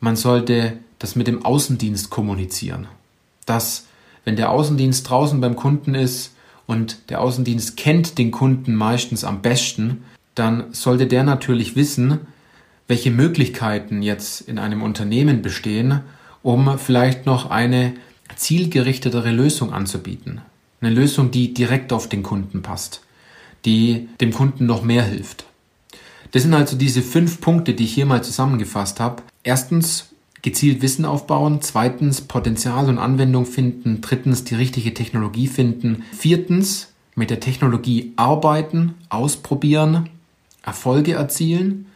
man 0.00 0.16
sollte 0.16 0.74
das 0.98 1.16
mit 1.16 1.26
dem 1.26 1.44
Außendienst 1.44 2.10
kommunizieren. 2.10 2.86
Dass, 3.46 3.86
wenn 4.24 4.36
der 4.36 4.50
Außendienst 4.50 5.08
draußen 5.08 5.40
beim 5.40 5.56
Kunden 5.56 5.94
ist 5.94 6.34
und 6.66 7.10
der 7.10 7.20
Außendienst 7.20 7.76
kennt 7.76 8.18
den 8.18 8.30
Kunden 8.30 8.74
meistens 8.74 9.24
am 9.24 9.42
besten, 9.42 10.04
dann 10.34 10.72
sollte 10.72 11.06
der 11.06 11.24
natürlich 11.24 11.74
wissen, 11.76 12.20
welche 12.86 13.10
Möglichkeiten 13.10 14.02
jetzt 14.02 14.42
in 14.42 14.58
einem 14.58 14.82
Unternehmen 14.82 15.42
bestehen, 15.42 16.00
um 16.42 16.78
vielleicht 16.78 17.26
noch 17.26 17.50
eine 17.50 17.94
zielgerichtetere 18.36 19.30
Lösung 19.30 19.72
anzubieten. 19.72 20.40
Eine 20.80 20.94
Lösung, 20.94 21.30
die 21.30 21.54
direkt 21.54 21.92
auf 21.92 22.08
den 22.08 22.22
Kunden 22.22 22.62
passt 22.62 23.02
die 23.64 24.08
dem 24.20 24.32
Kunden 24.32 24.66
noch 24.66 24.82
mehr 24.82 25.04
hilft. 25.04 25.44
Das 26.32 26.42
sind 26.42 26.54
also 26.54 26.76
diese 26.76 27.02
fünf 27.02 27.40
Punkte, 27.40 27.74
die 27.74 27.84
ich 27.84 27.94
hier 27.94 28.06
mal 28.06 28.24
zusammengefasst 28.24 29.00
habe. 29.00 29.22
Erstens 29.42 30.08
gezielt 30.40 30.82
Wissen 30.82 31.04
aufbauen, 31.04 31.60
zweitens 31.60 32.22
Potenzial 32.22 32.88
und 32.88 32.98
Anwendung 32.98 33.46
finden, 33.46 34.00
drittens 34.00 34.44
die 34.44 34.56
richtige 34.56 34.92
Technologie 34.92 35.46
finden, 35.46 36.04
viertens 36.12 36.88
mit 37.14 37.30
der 37.30 37.40
Technologie 37.40 38.12
arbeiten, 38.16 38.94
ausprobieren, 39.08 40.08
Erfolge 40.62 41.12
erzielen 41.12 41.86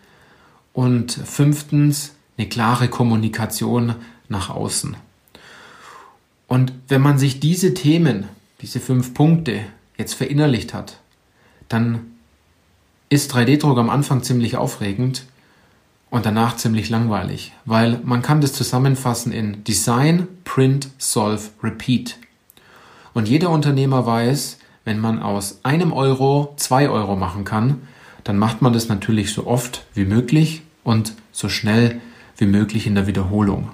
und 0.73 1.13
fünftens 1.13 2.15
eine 2.37 2.49
klare 2.49 2.89
Kommunikation 2.89 3.95
nach 4.29 4.51
außen. 4.51 4.97
Und 6.47 6.73
wenn 6.89 7.01
man 7.01 7.19
sich 7.19 7.41
diese 7.41 7.75
Themen, 7.75 8.27
diese 8.61 8.79
fünf 8.79 9.15
Punkte 9.15 9.61
jetzt 9.97 10.15
verinnerlicht 10.15 10.75
hat, 10.75 11.01
dann 11.69 12.13
ist 13.09 13.35
3D-Druck 13.35 13.79
am 13.79 13.91
Anfang 13.91 14.23
ziemlich 14.23 14.57
aufregend 14.57 15.25
und 16.11 16.27
danach 16.27 16.57
ziemlich 16.57 16.89
langweilig, 16.89 17.53
weil 17.65 18.01
man 18.05 18.23
kann 18.23 18.41
das 18.41 18.53
zusammenfassen 18.53 19.33
in 19.33 19.65
Design, 19.65 20.29
Print, 20.45 20.89
Solve, 20.99 21.51
Repeat. 21.63 22.17
Und 23.15 23.29
jeder 23.29 23.51
Unternehmer 23.51 24.07
weiß, 24.07 24.59
wenn 24.85 25.01
man 25.01 25.21
aus 25.21 25.61
einem 25.63 25.93
Euro 25.93 26.55
zwei 26.57 26.89
Euro 26.89 27.17
machen 27.17 27.45
kann, 27.45 27.83
dann 28.25 28.39
macht 28.39 28.63
man 28.63 28.73
das 28.73 28.89
natürlich 28.89 29.33
so 29.33 29.47
oft 29.47 29.85
wie 29.95 30.05
möglich 30.05 30.63
und 30.85 31.15
so 31.33 31.49
schnell 31.49 32.01
wie 32.37 32.47
möglich 32.47 32.87
in 32.87 32.95
der 32.95 33.07
Wiederholung. 33.07 33.71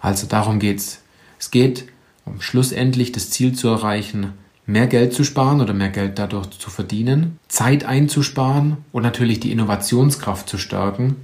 Also 0.00 0.26
darum 0.26 0.58
geht's. 0.58 1.02
Es 1.38 1.50
geht 1.50 1.86
um 2.24 2.40
schlussendlich 2.40 3.12
das 3.12 3.30
Ziel 3.30 3.54
zu 3.54 3.68
erreichen, 3.68 4.32
mehr 4.66 4.86
Geld 4.86 5.12
zu 5.12 5.24
sparen 5.24 5.60
oder 5.60 5.74
mehr 5.74 5.90
Geld 5.90 6.18
dadurch 6.18 6.50
zu 6.50 6.70
verdienen, 6.70 7.38
Zeit 7.48 7.84
einzusparen 7.84 8.78
und 8.92 9.02
natürlich 9.02 9.40
die 9.40 9.52
Innovationskraft 9.52 10.48
zu 10.48 10.58
stärken 10.58 11.16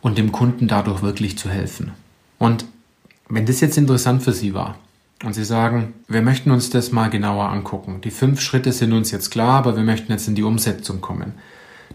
und 0.00 0.16
dem 0.16 0.32
Kunden 0.32 0.66
dadurch 0.66 1.02
wirklich 1.02 1.36
zu 1.36 1.50
helfen. 1.50 1.92
Und 2.38 2.64
wenn 3.28 3.46
das 3.46 3.60
jetzt 3.60 3.76
interessant 3.76 4.22
für 4.22 4.32
Sie 4.32 4.54
war 4.54 4.78
und 5.24 5.34
Sie 5.34 5.44
sagen, 5.44 5.92
wir 6.08 6.22
möchten 6.22 6.50
uns 6.50 6.70
das 6.70 6.90
mal 6.90 7.10
genauer 7.10 7.50
angucken, 7.50 8.00
die 8.02 8.10
fünf 8.10 8.40
Schritte 8.40 8.72
sind 8.72 8.92
uns 8.92 9.10
jetzt 9.10 9.30
klar, 9.30 9.58
aber 9.58 9.76
wir 9.76 9.84
möchten 9.84 10.10
jetzt 10.10 10.26
in 10.26 10.34
die 10.34 10.42
Umsetzung 10.42 11.00
kommen, 11.00 11.34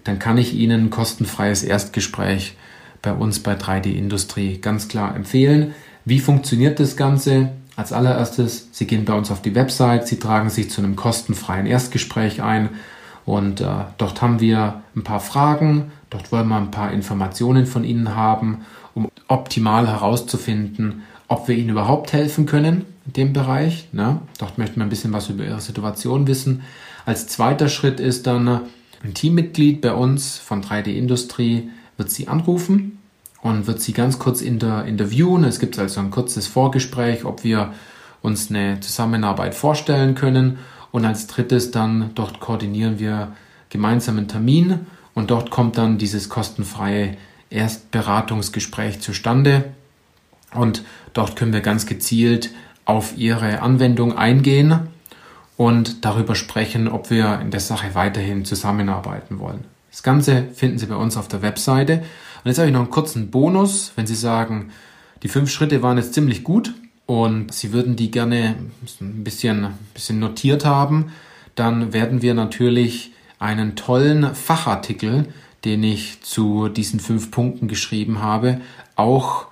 dann 0.04 0.20
kann 0.20 0.38
ich 0.38 0.54
Ihnen 0.54 0.86
ein 0.86 0.90
kostenfreies 0.92 1.64
Erstgespräch 1.64 2.56
bei 3.02 3.12
uns 3.12 3.40
bei 3.40 3.56
3D 3.56 3.94
Industrie 3.94 4.60
ganz 4.60 4.88
klar 4.88 5.16
empfehlen. 5.16 5.74
Wie 6.06 6.20
funktioniert 6.20 6.80
das 6.80 6.96
Ganze? 6.96 7.52
Als 7.76 7.92
allererstes, 7.92 8.70
Sie 8.72 8.88
gehen 8.88 9.06
bei 9.06 9.14
uns 9.14 9.32
auf 9.32 9.42
die 9.42 9.56
Website, 9.56 10.08
Sie 10.08 10.18
tragen 10.18 10.50
sich 10.50 10.70
zu 10.70 10.82
einem 10.82 10.96
kostenfreien 10.96 11.66
Erstgespräch 11.66 12.42
ein 12.42 12.70
und 13.26 13.60
äh, 13.60 13.66
dort 13.98 14.22
haben 14.22 14.40
wir 14.40 14.82
ein 14.96 15.04
paar 15.04 15.20
Fragen, 15.20 15.92
dort 16.10 16.32
wollen 16.32 16.48
wir 16.48 16.58
ein 16.58 16.72
paar 16.72 16.92
Informationen 16.92 17.66
von 17.66 17.84
Ihnen 17.84 18.16
haben, 18.16 18.66
um 18.94 19.10
optimal 19.28 19.88
herauszufinden, 19.88 21.04
ob 21.28 21.48
wir 21.48 21.56
Ihnen 21.58 21.70
überhaupt 21.70 22.14
helfen 22.14 22.46
können 22.46 22.86
in 23.08 23.14
dem 23.14 23.34
Bereich. 23.34 23.90
Ne? 23.92 24.22
Dort 24.38 24.58
möchten 24.58 24.78
wir 24.78 24.84
ein 24.84 24.90
bisschen 24.90 25.12
was 25.12 25.30
über 25.30 25.44
Ihre 25.44 25.60
Situation 25.60 26.28
wissen. 26.28 26.62
Als 27.06 27.28
zweiter 27.28 27.68
Schritt 27.68 28.00
ist 28.00 28.26
dann 28.26 28.62
ein 29.04 29.14
Teammitglied 29.14 29.82
bei 29.82 29.94
uns 29.94 30.38
von 30.38 30.64
3D 30.64 30.94
Industrie 30.94 31.70
wird 31.98 32.10
Sie 32.10 32.28
anrufen 32.28 32.95
und 33.46 33.68
wird 33.68 33.80
sie 33.80 33.94
ganz 33.94 34.18
kurz 34.18 34.42
inter 34.42 34.86
interviewen. 34.86 35.44
Es 35.44 35.60
gibt 35.60 35.78
also 35.78 36.00
ein 36.00 36.10
kurzes 36.10 36.48
Vorgespräch, 36.48 37.26
ob 37.26 37.44
wir 37.44 37.74
uns 38.24 38.50
eine 38.50 38.80
Zusammenarbeit 38.80 39.54
vorstellen 39.54 40.16
können. 40.16 40.58
Und 40.92 41.06
als 41.06 41.28
drittes 41.28 41.70
dann, 41.70 42.10
dort 42.16 42.40
koordinieren 42.40 42.98
wir 42.98 43.34
gemeinsam 43.70 44.18
einen 44.18 44.28
Termin 44.28 44.88
und 45.14 45.30
dort 45.30 45.52
kommt 45.52 45.78
dann 45.78 46.00
dieses 46.00 46.28
kostenfreie 46.28 47.18
Erstberatungsgespräch 47.52 49.02
zustande. 49.02 49.66
Und 50.56 50.82
dort 51.14 51.36
können 51.36 51.54
wir 51.54 51.62
ganz 51.62 51.86
gezielt 51.86 52.50
auf 52.86 53.16
Ihre 53.16 53.62
Anwendung 53.62 54.18
eingehen 54.18 54.88
und 55.56 56.04
darüber 56.04 56.34
sprechen, 56.34 56.88
ob 56.88 57.12
wir 57.12 57.40
in 57.42 57.52
der 57.52 57.60
Sache 57.60 57.94
weiterhin 57.94 58.44
zusammenarbeiten 58.44 59.38
wollen. 59.38 59.66
Das 59.92 60.02
Ganze 60.02 60.48
finden 60.56 60.80
Sie 60.80 60.88
bei 60.88 60.96
uns 60.96 61.16
auf 61.16 61.28
der 61.28 61.44
Webseite 61.44 62.04
und 62.46 62.50
jetzt 62.50 62.60
habe 62.60 62.68
ich 62.68 62.74
noch 62.74 62.82
einen 62.82 62.92
kurzen 62.92 63.32
Bonus, 63.32 63.92
wenn 63.96 64.06
Sie 64.06 64.14
sagen, 64.14 64.70
die 65.24 65.30
fünf 65.30 65.50
Schritte 65.50 65.82
waren 65.82 65.98
jetzt 65.98 66.14
ziemlich 66.14 66.44
gut 66.44 66.76
und 67.08 67.52
Sie 67.52 67.74
würden 67.74 67.96
die 67.96 68.12
gerne 68.12 68.56
ein 69.02 69.24
bisschen, 69.24 69.66
ein 69.66 69.78
bisschen 69.96 70.20
notiert 70.20 70.64
haben, 70.64 71.12
dann 71.56 71.92
werden 71.92 72.22
wir 72.22 72.36
natürlich 72.36 73.14
einen 73.40 73.76
tollen 73.76 74.36
Fachartikel, 74.36 75.26
den 75.66 75.82
ich 75.82 76.22
zu 76.22 76.70
diesen 76.70 77.00
fünf 77.00 77.32
Punkten 77.32 77.68
geschrieben 77.68 78.22
habe, 78.22 78.62
auch 78.96 79.48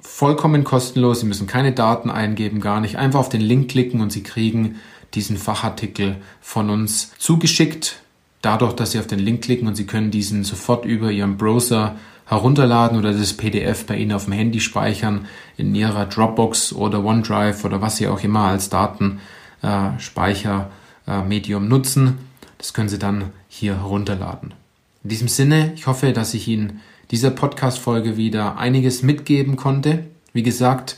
vollkommen 0.00 0.64
kostenlos. 0.64 1.20
Sie 1.20 1.26
müssen 1.26 1.46
keine 1.46 1.70
Daten 1.70 2.10
eingeben, 2.10 2.60
gar 2.60 2.80
nicht. 2.80 2.96
Einfach 2.96 3.20
auf 3.20 3.28
den 3.28 3.40
Link 3.40 3.70
klicken 3.70 4.00
und 4.00 4.10
Sie 4.10 4.24
kriegen 4.24 4.80
diesen 5.14 5.36
Fachartikel 5.36 6.16
von 6.40 6.70
uns 6.70 7.12
zugeschickt 7.18 8.00
dadurch, 8.44 8.74
dass 8.74 8.92
Sie 8.92 8.98
auf 8.98 9.06
den 9.06 9.18
Link 9.18 9.42
klicken 9.42 9.68
und 9.68 9.74
Sie 9.74 9.86
können 9.86 10.10
diesen 10.10 10.44
sofort 10.44 10.84
über 10.84 11.10
Ihren 11.10 11.36
Browser 11.36 11.96
herunterladen 12.26 12.98
oder 12.98 13.12
das 13.12 13.34
PDF 13.34 13.86
bei 13.86 13.96
Ihnen 13.96 14.12
auf 14.12 14.24
dem 14.24 14.32
Handy 14.32 14.60
speichern, 14.60 15.26
in 15.56 15.74
Ihrer 15.74 16.06
Dropbox 16.06 16.72
oder 16.72 17.04
OneDrive 17.04 17.64
oder 17.64 17.82
was 17.82 17.96
Sie 17.96 18.08
auch 18.08 18.22
immer 18.22 18.44
als 18.44 18.70
Datenspeichermedium 18.70 21.64
äh, 21.64 21.68
nutzen. 21.68 22.18
Das 22.58 22.72
können 22.72 22.88
Sie 22.88 22.98
dann 22.98 23.32
hier 23.48 23.78
herunterladen. 23.78 24.54
In 25.02 25.10
diesem 25.10 25.28
Sinne, 25.28 25.72
ich 25.74 25.86
hoffe, 25.86 26.12
dass 26.12 26.34
ich 26.34 26.48
Ihnen 26.48 26.80
dieser 27.10 27.30
Podcast-Folge 27.30 28.16
wieder 28.16 28.56
einiges 28.56 29.02
mitgeben 29.02 29.56
konnte. 29.56 30.06
Wie 30.32 30.42
gesagt, 30.42 30.96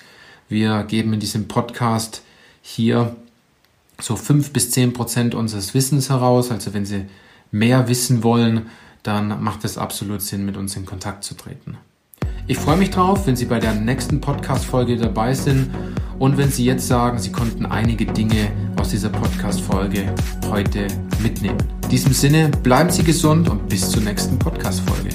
wir 0.49 0.85
geben 0.85 1.13
in 1.13 1.21
diesem 1.21 1.49
Podcast 1.49 2.23
hier 2.63 3.17
so 4.01 4.15
fünf 4.15 4.53
bis 4.53 4.71
zehn 4.71 4.93
Prozent 4.93 5.35
unseres 5.35 5.75
Wissens 5.75 6.09
heraus. 6.09 6.53
Also 6.53 6.73
wenn 6.73 6.87
Sie 6.87 7.07
mehr 7.51 7.89
wissen 7.89 8.23
wollen, 8.23 8.67
dann 9.03 9.43
macht 9.43 9.65
es 9.65 9.79
absolut 9.79 10.23
Sinn, 10.23 10.45
mit 10.45 10.57
uns 10.57 10.77
in 10.77 10.85
Kontakt 10.85 11.25
zu 11.25 11.35
treten. 11.35 11.79
Ich 12.49 12.59
freue 12.59 12.77
mich 12.77 12.91
drauf, 12.91 13.27
wenn 13.27 13.37
Sie 13.37 13.45
bei 13.45 13.59
der 13.59 13.75
nächsten 13.75 14.21
Podcast-Folge 14.21 14.97
dabei 14.97 15.35
sind 15.35 15.71
und 16.19 16.39
wenn 16.39 16.51
Sie 16.51 16.65
jetzt 16.65 16.87
sagen, 16.87 17.19
Sie 17.19 17.33
konnten 17.33 17.67
einige 17.67 18.07
Dinge 18.07 18.51
aus 18.77 18.91
dieser 18.91 19.09
Podcast-Folge 19.09 20.15
heute 20.49 20.87
mitnehmen. 21.23 21.59
In 21.85 21.89
diesem 21.89 22.13
Sinne, 22.13 22.51
bleiben 22.63 22.91
Sie 22.91 23.03
gesund 23.03 23.49
und 23.49 23.69
bis 23.69 23.91
zur 23.91 24.03
nächsten 24.03 24.39
Podcast-Folge. 24.39 25.11